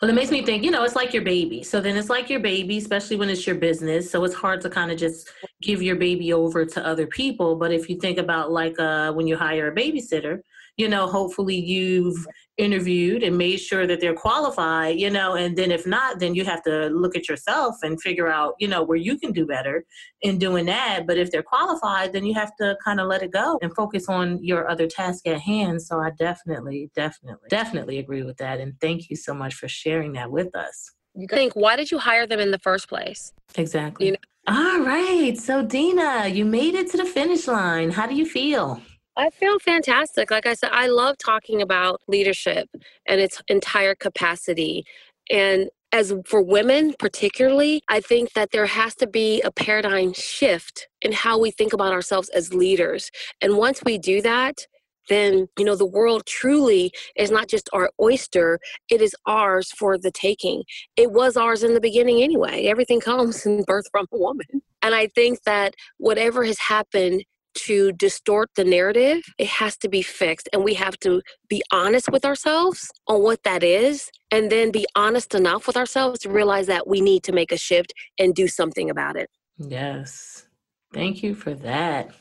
well, 0.00 0.10
it 0.10 0.14
makes 0.14 0.30
me 0.30 0.42
think, 0.42 0.64
you 0.64 0.70
know, 0.70 0.82
it's 0.82 0.96
like 0.96 1.12
your 1.12 1.22
baby. 1.22 1.62
So 1.62 1.80
then 1.80 1.96
it's 1.96 2.08
like 2.08 2.30
your 2.30 2.40
baby, 2.40 2.78
especially 2.78 3.16
when 3.16 3.28
it's 3.28 3.46
your 3.46 3.54
business. 3.54 4.10
So 4.10 4.24
it's 4.24 4.34
hard 4.34 4.60
to 4.62 4.70
kind 4.70 4.90
of 4.90 4.98
just 4.98 5.30
give 5.60 5.82
your 5.82 5.94
baby 5.94 6.32
over 6.32 6.64
to 6.64 6.86
other 6.86 7.06
people. 7.06 7.54
But 7.54 7.70
if 7.70 7.88
you 7.88 7.96
think 8.00 8.18
about 8.18 8.50
like 8.50 8.78
uh, 8.80 9.12
when 9.12 9.26
you 9.26 9.36
hire 9.36 9.68
a 9.68 9.74
babysitter, 9.74 10.40
you 10.78 10.88
know, 10.88 11.06
hopefully 11.06 11.56
you've 11.56 12.26
interviewed 12.58 13.22
and 13.22 13.38
made 13.38 13.58
sure 13.58 13.86
that 13.86 14.00
they're 14.00 14.14
qualified, 14.14 14.98
you 14.98 15.08
know, 15.08 15.34
and 15.34 15.56
then 15.56 15.70
if 15.70 15.86
not, 15.86 16.18
then 16.18 16.34
you 16.34 16.44
have 16.44 16.62
to 16.64 16.88
look 16.88 17.16
at 17.16 17.28
yourself 17.28 17.76
and 17.82 18.00
figure 18.02 18.28
out, 18.28 18.54
you 18.58 18.68
know, 18.68 18.82
where 18.82 18.98
you 18.98 19.16
can 19.16 19.32
do 19.32 19.46
better 19.46 19.84
in 20.22 20.38
doing 20.38 20.66
that. 20.66 21.04
But 21.06 21.16
if 21.16 21.30
they're 21.30 21.42
qualified, 21.42 22.12
then 22.12 22.26
you 22.26 22.34
have 22.34 22.54
to 22.56 22.76
kind 22.84 23.00
of 23.00 23.06
let 23.06 23.22
it 23.22 23.30
go 23.30 23.58
and 23.62 23.74
focus 23.74 24.08
on 24.08 24.42
your 24.42 24.68
other 24.68 24.86
task 24.86 25.26
at 25.26 25.38
hand. 25.38 25.80
So 25.80 26.00
I 26.00 26.10
definitely, 26.10 26.90
definitely, 26.94 27.48
definitely 27.48 27.98
agree 27.98 28.24
with 28.24 28.36
that. 28.38 28.60
And 28.60 28.74
thank 28.80 29.08
you 29.08 29.16
so 29.16 29.32
much 29.32 29.54
for 29.54 29.68
sharing 29.68 30.12
that 30.14 30.30
with 30.30 30.54
us. 30.54 30.92
You 31.14 31.28
think, 31.28 31.54
why 31.54 31.76
did 31.76 31.90
you 31.90 31.98
hire 31.98 32.26
them 32.26 32.40
in 32.40 32.50
the 32.50 32.58
first 32.58 32.88
place? 32.88 33.32
Exactly. 33.56 34.06
You 34.06 34.12
know? 34.12 34.18
All 34.48 34.80
right. 34.80 35.36
So, 35.36 35.64
Dina, 35.64 36.26
you 36.26 36.44
made 36.44 36.74
it 36.74 36.90
to 36.92 36.96
the 36.96 37.04
finish 37.04 37.46
line. 37.46 37.90
How 37.90 38.06
do 38.06 38.14
you 38.14 38.26
feel? 38.26 38.80
I 39.18 39.30
feel 39.30 39.58
fantastic. 39.58 40.30
Like 40.30 40.46
I 40.46 40.54
said, 40.54 40.70
I 40.72 40.86
love 40.86 41.18
talking 41.18 41.60
about 41.60 42.00
leadership 42.06 42.68
and 43.04 43.20
its 43.20 43.42
entire 43.48 43.96
capacity. 43.96 44.84
And 45.28 45.70
as 45.90 46.14
for 46.24 46.40
women 46.40 46.94
particularly, 47.00 47.82
I 47.88 47.98
think 47.98 48.34
that 48.34 48.52
there 48.52 48.66
has 48.66 48.94
to 48.96 49.08
be 49.08 49.40
a 49.40 49.50
paradigm 49.50 50.12
shift 50.12 50.86
in 51.02 51.10
how 51.10 51.36
we 51.36 51.50
think 51.50 51.72
about 51.72 51.92
ourselves 51.92 52.28
as 52.28 52.54
leaders. 52.54 53.10
And 53.40 53.56
once 53.56 53.82
we 53.84 53.98
do 53.98 54.22
that, 54.22 54.66
then 55.08 55.48
you 55.58 55.64
know 55.64 55.74
the 55.74 55.86
world 55.86 56.24
truly 56.26 56.92
is 57.16 57.30
not 57.30 57.48
just 57.48 57.70
our 57.72 57.90
oyster 57.98 58.58
it 58.90 59.00
is 59.00 59.14
ours 59.26 59.72
for 59.72 59.96
the 59.96 60.10
taking 60.10 60.62
it 60.98 61.10
was 61.12 61.34
ours 61.34 61.62
in 61.62 61.72
the 61.72 61.80
beginning 61.80 62.22
anyway 62.22 62.66
everything 62.66 63.00
comes 63.10 63.46
in 63.46 63.62
birth 63.62 63.86
from 63.90 64.06
a 64.12 64.18
woman 64.18 64.60
and 64.82 64.94
i 64.94 65.06
think 65.06 65.42
that 65.44 65.72
whatever 65.96 66.44
has 66.44 66.58
happened 66.58 67.24
to 67.54 67.92
distort 67.92 68.50
the 68.56 68.64
narrative, 68.64 69.22
it 69.38 69.46
has 69.46 69.76
to 69.78 69.88
be 69.88 70.02
fixed. 70.02 70.48
And 70.52 70.64
we 70.64 70.74
have 70.74 70.98
to 71.00 71.22
be 71.48 71.62
honest 71.72 72.10
with 72.10 72.24
ourselves 72.24 72.90
on 73.06 73.22
what 73.22 73.42
that 73.44 73.62
is, 73.62 74.10
and 74.30 74.50
then 74.50 74.70
be 74.70 74.86
honest 74.94 75.34
enough 75.34 75.66
with 75.66 75.76
ourselves 75.76 76.20
to 76.20 76.30
realize 76.30 76.66
that 76.66 76.86
we 76.86 77.00
need 77.00 77.22
to 77.24 77.32
make 77.32 77.52
a 77.52 77.56
shift 77.56 77.92
and 78.18 78.34
do 78.34 78.48
something 78.48 78.90
about 78.90 79.16
it. 79.16 79.28
Yes. 79.58 80.47
Thank 80.94 81.22
you 81.22 81.34
for 81.34 81.52
that. 81.54 82.12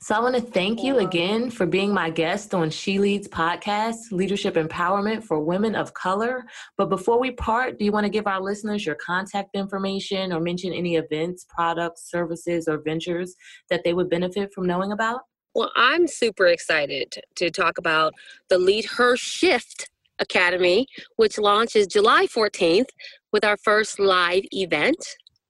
So, 0.00 0.14
I 0.14 0.20
want 0.20 0.34
to 0.34 0.40
thank 0.40 0.82
you 0.82 0.98
again 0.98 1.50
for 1.50 1.66
being 1.66 1.92
my 1.92 2.08
guest 2.08 2.54
on 2.54 2.70
She 2.70 2.98
Leads 2.98 3.28
podcast, 3.28 3.96
Leadership 4.12 4.54
Empowerment 4.54 5.22
for 5.24 5.40
Women 5.40 5.74
of 5.74 5.92
Color. 5.92 6.46
But 6.78 6.88
before 6.88 7.20
we 7.20 7.32
part, 7.32 7.78
do 7.78 7.84
you 7.84 7.92
want 7.92 8.04
to 8.04 8.10
give 8.10 8.26
our 8.26 8.40
listeners 8.40 8.86
your 8.86 8.94
contact 8.94 9.50
information 9.54 10.32
or 10.32 10.40
mention 10.40 10.72
any 10.72 10.96
events, 10.96 11.44
products, 11.48 12.10
services, 12.10 12.66
or 12.66 12.78
ventures 12.78 13.34
that 13.68 13.82
they 13.84 13.92
would 13.92 14.08
benefit 14.08 14.54
from 14.54 14.66
knowing 14.66 14.92
about? 14.92 15.20
Well, 15.54 15.70
I'm 15.76 16.06
super 16.06 16.46
excited 16.46 17.14
to 17.36 17.50
talk 17.50 17.76
about 17.78 18.14
the 18.48 18.58
Lead 18.58 18.86
Her 18.86 19.16
Shift 19.16 19.90
Academy, 20.18 20.86
which 21.16 21.38
launches 21.38 21.86
July 21.86 22.26
14th 22.26 22.88
with 23.32 23.44
our 23.44 23.58
first 23.58 23.98
live 23.98 24.44
event. 24.52 24.96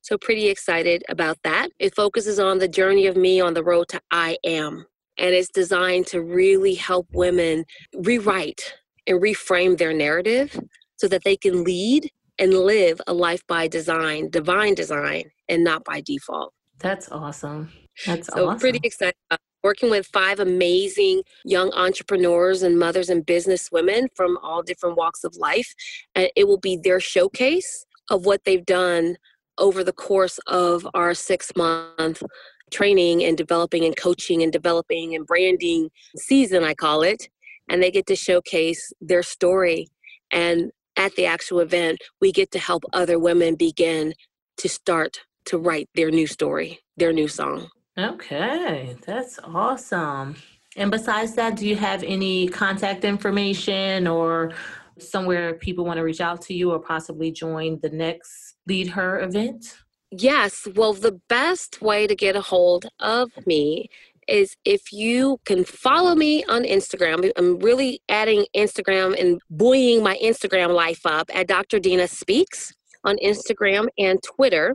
So, 0.05 0.19
pretty 0.19 0.49
excited 0.49 1.03
about 1.09 1.38
that. 1.45 1.71
It 1.79 1.97
focuses 1.97 2.38
on 2.38 2.59
the 2.59 2.69
journey 2.69 3.07
of 3.07 3.17
me 3.17 3.40
on 3.40 3.55
the 3.55 3.64
road 3.64 3.88
to 3.88 4.03
I 4.11 4.37
am. 4.45 4.85
And 5.17 5.35
it's 5.35 5.49
designed 5.49 6.07
to 6.09 6.21
really 6.21 6.75
help 6.75 7.07
women 7.14 7.64
rewrite 7.95 8.75
and 9.07 9.19
reframe 9.19 9.79
their 9.79 9.95
narrative 9.95 10.61
so 10.97 11.09
that 11.09 11.25
they 11.25 11.38
can 11.38 11.64
lead 11.64 12.11
and 12.38 12.53
live 12.53 13.01
a 13.07 13.14
life 13.14 13.47
by 13.47 13.67
design, 13.67 14.29
divine 14.29 14.75
design, 14.75 15.25
and 15.49 15.64
not 15.64 15.85
by 15.85 16.03
default. 16.03 16.53
That's 16.81 17.11
awesome. 17.11 17.73
That's 18.05 18.29
awesome. 18.29 18.38
so 18.38 18.49
awesome. 18.49 18.61
pretty 18.61 18.81
excited. 18.83 19.14
Working 19.62 19.88
with 19.88 20.07
five 20.12 20.38
amazing 20.38 21.23
young 21.47 21.73
entrepreneurs 21.73 22.62
and 22.62 22.79
mothers 22.79 23.09
and 23.09 23.25
business 23.25 23.71
women 23.73 24.09
from 24.14 24.37
all 24.43 24.62
different 24.62 24.99
walks 24.99 25.25
of 25.25 25.35
life. 25.37 25.75
And 26.14 26.29
it 26.37 26.47
will 26.47 26.61
be 26.61 26.77
their 26.77 27.01
showcase 27.01 27.87
of 28.11 28.27
what 28.27 28.45
they've 28.45 28.67
done 28.67 29.17
over 29.59 29.85
the 29.85 29.93
course 29.93 30.38
of 30.47 30.87
our 30.95 31.14
six 31.14 31.53
month 31.57 32.23
training 32.71 33.23
and 33.23 33.37
developing 33.37 33.85
and 33.85 33.97
coaching 33.97 34.43
and 34.43 34.53
developing 34.53 35.14
and 35.14 35.27
branding 35.27 35.90
season, 36.17 36.64
I 36.64 36.75
call 36.75 37.03
it. 37.03 37.29
And 37.69 37.83
they 37.83 37.90
get 37.90 38.07
to 38.07 38.17
showcase 38.17 38.93
their 39.01 39.23
story. 39.23 39.88
And 40.31 40.71
at 40.97 41.14
the 41.17 41.27
actual 41.27 41.61
event, 41.61 41.99
we 42.21 42.33
get 42.33 42.51
to 42.53 42.59
help 42.59 42.85
other 42.93 43.19
women 43.19 43.55
begin 43.55 44.14
to 44.59 44.69
start 44.69 45.21
to 45.47 45.59
write 45.59 45.88
their 45.95 46.11
new 46.11 46.27
story, 46.27 46.81
their 46.97 47.12
new 47.12 47.29
song. 47.29 47.69
Okay, 47.99 48.97
that's 49.07 49.38
awesome. 49.45 50.37
And 50.77 50.90
besides 50.90 51.35
that, 51.35 51.57
do 51.57 51.67
you 51.67 51.77
have 51.77 52.03
any 52.03 52.49
contact 52.49 53.05
information 53.05 54.07
or 54.07 54.53
somewhere 54.99 55.55
people 55.55 55.85
want 55.85 55.99
to 55.99 56.03
reach 56.03 56.21
out 56.21 56.43
to 56.43 56.55
you 56.55 56.73
or 56.73 56.79
possibly 56.81 57.31
join 57.31 57.79
the 57.83 57.90
next 57.90 58.54
Lead 58.66 58.88
Her 58.88 59.20
event? 59.20 59.77
Yes. 60.11 60.66
Well, 60.74 60.92
the 60.92 61.20
best 61.29 61.83
way 61.83 62.07
to 62.07 62.14
get 62.14 62.37
a 62.37 62.40
hold 62.40 62.87
of 63.00 63.31
me 63.46 63.88
is 64.29 64.57
if 64.64 64.92
you 64.92 65.38
can 65.44 65.64
follow 65.64 66.14
me 66.14 66.44
on 66.44 66.62
Instagram. 66.64 67.31
I'm 67.37 67.59
really 67.59 68.00
adding 68.09 68.46
Instagram 68.57 69.20
and 69.20 69.42
buoying 69.50 70.03
my 70.03 70.16
Instagram 70.22 70.72
life 70.74 71.05
up 71.05 71.29
at 71.35 71.48
Dr. 71.48 71.79
Dina 71.79 72.09
Speaks 72.09 72.72
on 73.05 73.16
Instagram 73.22 73.88
and 73.98 74.18
Twitter. 74.22 74.74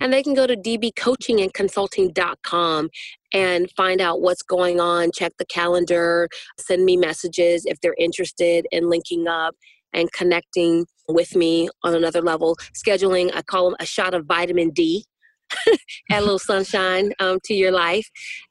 And 0.00 0.10
they 0.12 0.22
can 0.22 0.34
go 0.34 0.46
to 0.46 0.54
dbcoachingandconsulting.com 0.54 2.90
and 3.32 3.70
find 3.70 4.02
out 4.02 4.20
what's 4.20 4.42
going 4.42 4.80
on, 4.80 5.10
check 5.14 5.32
the 5.38 5.46
calendar, 5.46 6.28
send 6.58 6.84
me 6.84 6.98
messages 6.98 7.64
if 7.64 7.80
they're 7.80 7.96
interested 7.98 8.66
in 8.70 8.90
linking 8.90 9.26
up 9.26 9.54
and 9.94 10.12
connecting 10.12 10.84
with 11.08 11.34
me 11.34 11.68
on 11.82 11.94
another 11.94 12.22
level, 12.22 12.56
scheduling, 12.74 13.30
I 13.34 13.42
call 13.42 13.66
them 13.66 13.76
a 13.80 13.86
shot 13.86 14.14
of 14.14 14.26
vitamin 14.26 14.70
D. 14.70 15.04
add 16.10 16.20
a 16.20 16.20
little 16.20 16.38
sunshine 16.38 17.12
um, 17.18 17.38
to 17.44 17.52
your 17.52 17.70
life 17.70 18.08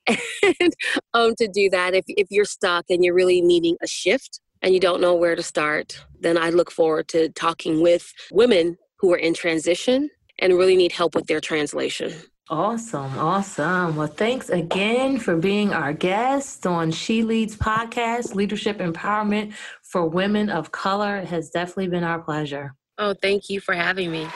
and 0.07 0.73
um, 1.15 1.33
to 1.35 1.47
do 1.47 1.67
that 1.67 1.95
if, 1.95 2.05
if 2.09 2.27
you're 2.29 2.45
stuck 2.45 2.85
and 2.89 3.03
you're 3.03 3.15
really 3.15 3.41
needing 3.41 3.75
a 3.81 3.87
shift 3.87 4.39
and 4.61 4.73
you 4.73 4.79
don't 4.79 5.01
know 5.01 5.15
where 5.15 5.35
to 5.35 5.41
start, 5.41 6.05
then 6.19 6.37
I 6.37 6.51
look 6.51 6.71
forward 6.71 7.07
to 7.09 7.29
talking 7.29 7.81
with 7.81 8.13
women 8.31 8.77
who 8.99 9.11
are 9.13 9.17
in 9.17 9.33
transition 9.33 10.09
and 10.39 10.57
really 10.57 10.75
need 10.75 10.91
help 10.91 11.15
with 11.15 11.27
their 11.27 11.41
translation. 11.41 12.13
Awesome, 12.51 13.17
awesome. 13.17 13.95
Well, 13.95 14.07
thanks 14.07 14.49
again 14.49 15.19
for 15.19 15.37
being 15.37 15.71
our 15.71 15.93
guest 15.93 16.67
on 16.67 16.91
She 16.91 17.23
Leads 17.23 17.55
podcast, 17.55 18.35
Leadership 18.35 18.79
Empowerment 18.79 19.53
for 19.81 20.05
Women 20.05 20.49
of 20.49 20.69
Color. 20.73 21.19
It 21.19 21.29
has 21.29 21.49
definitely 21.49 21.87
been 21.87 22.03
our 22.03 22.19
pleasure. 22.19 22.75
Oh, 22.97 23.13
thank 23.13 23.49
you 23.49 23.61
for 23.61 23.73
having 23.73 24.11
me. 24.11 24.27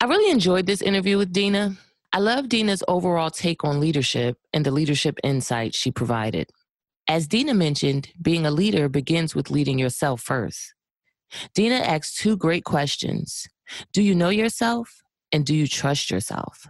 I 0.00 0.06
really 0.06 0.32
enjoyed 0.32 0.64
this 0.64 0.80
interview 0.80 1.18
with 1.18 1.30
Dina. 1.30 1.76
I 2.10 2.20
love 2.20 2.48
Dina's 2.48 2.82
overall 2.88 3.28
take 3.28 3.64
on 3.64 3.80
leadership 3.80 4.38
and 4.54 4.64
the 4.64 4.70
leadership 4.70 5.18
insight 5.22 5.74
she 5.74 5.90
provided. 5.90 6.48
As 7.06 7.26
Dina 7.26 7.52
mentioned, 7.52 8.08
being 8.22 8.46
a 8.46 8.50
leader 8.50 8.88
begins 8.88 9.34
with 9.34 9.50
leading 9.50 9.78
yourself 9.78 10.22
first. 10.22 10.74
Dina 11.54 11.76
asks 11.76 12.16
two 12.16 12.36
great 12.36 12.64
questions 12.64 13.46
Do 13.92 14.02
you 14.02 14.14
know 14.14 14.30
yourself? 14.30 15.02
And 15.32 15.44
do 15.44 15.54
you 15.54 15.66
trust 15.66 16.10
yourself? 16.10 16.68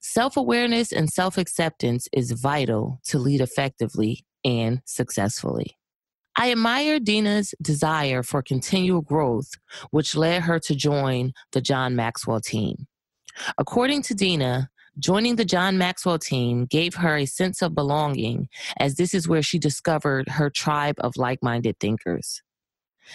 Self 0.00 0.36
awareness 0.36 0.92
and 0.92 1.10
self 1.10 1.38
acceptance 1.38 2.08
is 2.12 2.32
vital 2.32 3.00
to 3.04 3.18
lead 3.18 3.40
effectively 3.40 4.24
and 4.44 4.80
successfully. 4.84 5.76
I 6.36 6.50
admire 6.50 6.98
Dina's 6.98 7.54
desire 7.60 8.22
for 8.22 8.42
continual 8.42 9.02
growth, 9.02 9.50
which 9.90 10.16
led 10.16 10.42
her 10.42 10.58
to 10.60 10.74
join 10.74 11.32
the 11.52 11.60
John 11.60 11.94
Maxwell 11.94 12.40
team. 12.40 12.86
According 13.58 14.02
to 14.02 14.14
Dina, 14.14 14.70
joining 14.98 15.36
the 15.36 15.44
John 15.44 15.76
Maxwell 15.76 16.18
team 16.18 16.64
gave 16.64 16.94
her 16.94 17.16
a 17.16 17.26
sense 17.26 17.62
of 17.62 17.74
belonging, 17.74 18.48
as 18.78 18.94
this 18.94 19.12
is 19.14 19.28
where 19.28 19.42
she 19.42 19.58
discovered 19.58 20.28
her 20.30 20.48
tribe 20.48 20.96
of 20.98 21.16
like 21.16 21.42
minded 21.42 21.78
thinkers. 21.78 22.42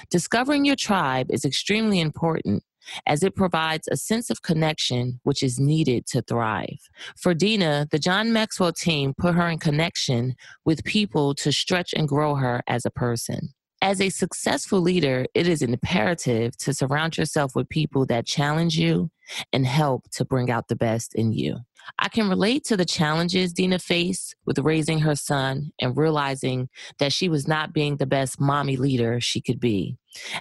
Discovering 0.09 0.65
your 0.65 0.75
tribe 0.75 1.27
is 1.29 1.45
extremely 1.45 1.99
important 1.99 2.63
as 3.05 3.23
it 3.23 3.35
provides 3.35 3.87
a 3.87 3.97
sense 3.97 4.29
of 4.29 4.41
connection 4.41 5.19
which 5.23 5.43
is 5.43 5.59
needed 5.59 6.05
to 6.07 6.21
thrive. 6.21 6.79
For 7.17 7.33
Dina, 7.33 7.87
the 7.91 7.99
John 7.99 8.31
Maxwell 8.31 8.73
team 8.73 9.13
put 9.17 9.35
her 9.35 9.47
in 9.47 9.59
connection 9.59 10.35
with 10.65 10.83
people 10.83 11.35
to 11.35 11.51
stretch 11.51 11.93
and 11.93 12.07
grow 12.07 12.35
her 12.35 12.61
as 12.67 12.85
a 12.85 12.91
person. 12.91 13.53
As 13.81 14.01
a 14.01 14.09
successful 14.09 14.81
leader, 14.81 15.27
it 15.35 15.47
is 15.47 15.61
imperative 15.61 16.57
to 16.57 16.73
surround 16.73 17.17
yourself 17.17 17.55
with 17.55 17.69
people 17.69 18.07
that 18.07 18.25
challenge 18.25 18.77
you 18.77 19.11
and 19.53 19.67
help 19.67 20.09
to 20.11 20.25
bring 20.25 20.49
out 20.49 20.67
the 20.67 20.75
best 20.75 21.13
in 21.13 21.31
you. 21.31 21.57
I 21.99 22.09
can 22.09 22.27
relate 22.27 22.63
to 22.65 22.77
the 22.77 22.85
challenges 22.85 23.53
Dina 23.53 23.77
faced 23.77 24.35
with 24.45 24.57
raising 24.59 24.99
her 24.99 25.15
son 25.15 25.71
and 25.79 25.95
realizing 25.95 26.69
that 26.97 27.13
she 27.13 27.29
was 27.29 27.47
not 27.47 27.71
being 27.71 27.97
the 27.97 28.07
best 28.07 28.41
mommy 28.41 28.77
leader 28.77 29.21
she 29.21 29.41
could 29.41 29.59
be, 29.59 29.97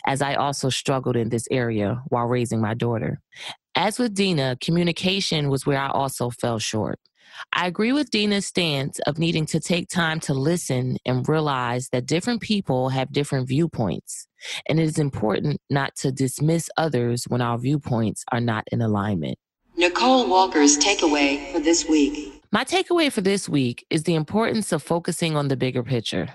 as 0.06 0.22
I 0.22 0.34
also 0.34 0.70
struggled 0.70 1.16
in 1.16 1.28
this 1.28 1.46
area 1.50 2.02
while 2.08 2.26
raising 2.26 2.60
my 2.60 2.74
daughter. 2.74 3.20
As 3.74 3.98
with 3.98 4.14
Dina, 4.14 4.56
communication 4.60 5.50
was 5.50 5.66
where 5.66 5.78
I 5.78 5.88
also 5.90 6.30
fell 6.30 6.58
short. 6.58 6.98
I 7.52 7.66
agree 7.66 7.92
with 7.92 8.10
Dina's 8.10 8.46
stance 8.46 8.98
of 9.00 9.18
needing 9.18 9.46
to 9.46 9.60
take 9.60 9.88
time 9.88 10.20
to 10.20 10.34
listen 10.34 10.98
and 11.04 11.28
realize 11.28 11.88
that 11.90 12.06
different 12.06 12.40
people 12.40 12.88
have 12.90 13.12
different 13.12 13.48
viewpoints, 13.48 14.26
and 14.68 14.78
it 14.78 14.84
is 14.84 14.98
important 14.98 15.60
not 15.70 15.96
to 15.96 16.12
dismiss 16.12 16.68
others 16.76 17.24
when 17.28 17.40
our 17.40 17.58
viewpoints 17.58 18.24
are 18.32 18.40
not 18.40 18.64
in 18.72 18.80
alignment. 18.82 19.38
Nicole 19.76 20.28
Walker's 20.28 20.78
takeaway 20.78 21.52
for 21.52 21.60
this 21.60 21.88
week. 21.88 22.42
My 22.52 22.64
takeaway 22.64 23.12
for 23.12 23.20
this 23.20 23.48
week 23.48 23.84
is 23.90 24.04
the 24.04 24.14
importance 24.14 24.72
of 24.72 24.82
focusing 24.82 25.36
on 25.36 25.48
the 25.48 25.56
bigger 25.56 25.82
picture. 25.82 26.28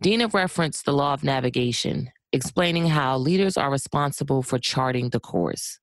Dina 0.00 0.28
referenced 0.28 0.84
the 0.84 0.92
law 0.92 1.14
of 1.14 1.24
navigation, 1.24 2.10
explaining 2.32 2.86
how 2.88 3.18
leaders 3.18 3.56
are 3.56 3.70
responsible 3.70 4.42
for 4.42 4.58
charting 4.58 5.10
the 5.10 5.20
course. 5.20 5.78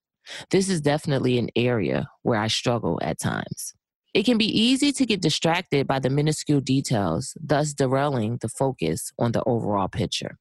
This 0.50 0.68
is 0.68 0.80
definitely 0.80 1.38
an 1.38 1.50
area 1.54 2.08
where 2.22 2.40
I 2.40 2.48
struggle 2.48 2.98
at 3.02 3.20
times. 3.20 3.74
It 4.16 4.24
can 4.24 4.38
be 4.38 4.46
easy 4.46 4.92
to 4.92 5.04
get 5.04 5.20
distracted 5.20 5.86
by 5.86 5.98
the 5.98 6.08
minuscule 6.08 6.62
details, 6.62 7.36
thus 7.38 7.74
derailing 7.74 8.38
the 8.40 8.48
focus 8.48 9.12
on 9.18 9.32
the 9.32 9.44
overall 9.44 9.88
picture. 9.88 10.38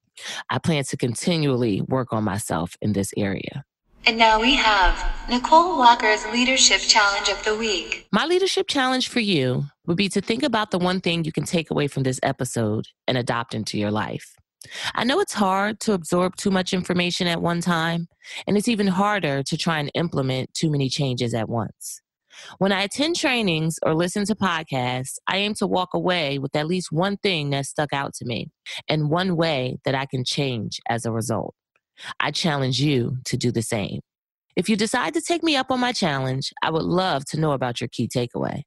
I 0.49 0.59
plan 0.59 0.85
to 0.85 0.95
continually 0.95 1.81
work 1.81 2.13
on 2.13 2.23
myself 2.23 2.77
in 2.81 2.93
this 2.93 3.11
area. 3.17 3.65
And 4.05 4.17
now 4.17 4.39
we 4.39 4.55
have 4.55 4.95
Nicole 5.29 5.77
Walker's 5.77 6.25
Leadership 6.27 6.79
Challenge 6.79 7.27
of 7.27 7.43
the 7.43 7.57
Week. 7.57 8.07
My 8.13 8.25
leadership 8.25 8.69
challenge 8.69 9.09
for 9.09 9.19
you 9.19 9.65
would 9.87 9.97
be 9.97 10.07
to 10.07 10.21
think 10.21 10.43
about 10.43 10.71
the 10.71 10.79
one 10.79 11.01
thing 11.01 11.25
you 11.25 11.33
can 11.33 11.43
take 11.43 11.69
away 11.69 11.89
from 11.89 12.03
this 12.03 12.21
episode 12.23 12.85
and 13.09 13.17
adopt 13.17 13.53
into 13.53 13.77
your 13.77 13.91
life. 13.91 14.37
I 14.93 15.03
know 15.03 15.19
it's 15.19 15.33
hard 15.33 15.81
to 15.81 15.91
absorb 15.91 16.37
too 16.37 16.49
much 16.49 16.71
information 16.73 17.27
at 17.27 17.41
one 17.41 17.59
time, 17.59 18.07
and 18.47 18.55
it's 18.55 18.69
even 18.69 18.87
harder 18.87 19.43
to 19.43 19.57
try 19.57 19.79
and 19.79 19.91
implement 19.95 20.53
too 20.53 20.71
many 20.71 20.87
changes 20.87 21.33
at 21.33 21.49
once. 21.49 21.99
When 22.57 22.71
I 22.71 22.83
attend 22.83 23.15
trainings 23.15 23.77
or 23.83 23.93
listen 23.93 24.25
to 24.25 24.35
podcasts, 24.35 25.15
I 25.27 25.37
aim 25.37 25.53
to 25.55 25.67
walk 25.67 25.89
away 25.93 26.39
with 26.39 26.55
at 26.55 26.67
least 26.67 26.91
one 26.91 27.17
thing 27.17 27.49
that 27.51 27.65
stuck 27.65 27.93
out 27.93 28.13
to 28.15 28.25
me 28.25 28.49
and 28.87 29.09
one 29.09 29.35
way 29.35 29.77
that 29.85 29.95
I 29.95 30.05
can 30.05 30.23
change 30.23 30.79
as 30.89 31.05
a 31.05 31.11
result. 31.11 31.55
I 32.19 32.31
challenge 32.31 32.81
you 32.81 33.17
to 33.25 33.37
do 33.37 33.51
the 33.51 33.61
same. 33.61 34.01
If 34.55 34.69
you 34.69 34.75
decide 34.75 35.13
to 35.15 35.21
take 35.21 35.43
me 35.43 35.55
up 35.55 35.71
on 35.71 35.79
my 35.79 35.91
challenge, 35.91 36.51
I 36.61 36.71
would 36.71 36.83
love 36.83 37.25
to 37.25 37.39
know 37.39 37.51
about 37.51 37.81
your 37.81 37.89
key 37.89 38.07
takeaway. 38.07 38.61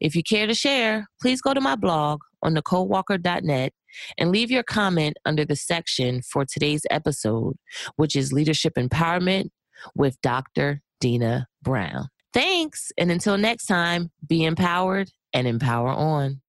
If 0.00 0.16
you 0.16 0.22
care 0.22 0.46
to 0.46 0.54
share, 0.54 1.06
please 1.20 1.42
go 1.42 1.52
to 1.52 1.60
my 1.60 1.76
blog 1.76 2.20
on 2.42 2.54
NicoleWalker.net 2.54 3.72
and 4.18 4.30
leave 4.30 4.50
your 4.50 4.62
comment 4.62 5.18
under 5.24 5.44
the 5.44 5.56
section 5.56 6.22
for 6.22 6.44
today's 6.44 6.82
episode, 6.90 7.56
which 7.96 8.16
is 8.16 8.32
Leadership 8.32 8.74
Empowerment 8.78 9.50
with 9.94 10.20
Dr. 10.22 10.80
Dina 11.00 11.46
Brown. 11.62 12.08
Thanks. 12.34 12.90
And 12.98 13.10
until 13.12 13.38
next 13.38 13.66
time, 13.66 14.10
be 14.26 14.44
empowered 14.44 15.08
and 15.32 15.46
empower 15.46 15.88
on. 15.88 16.40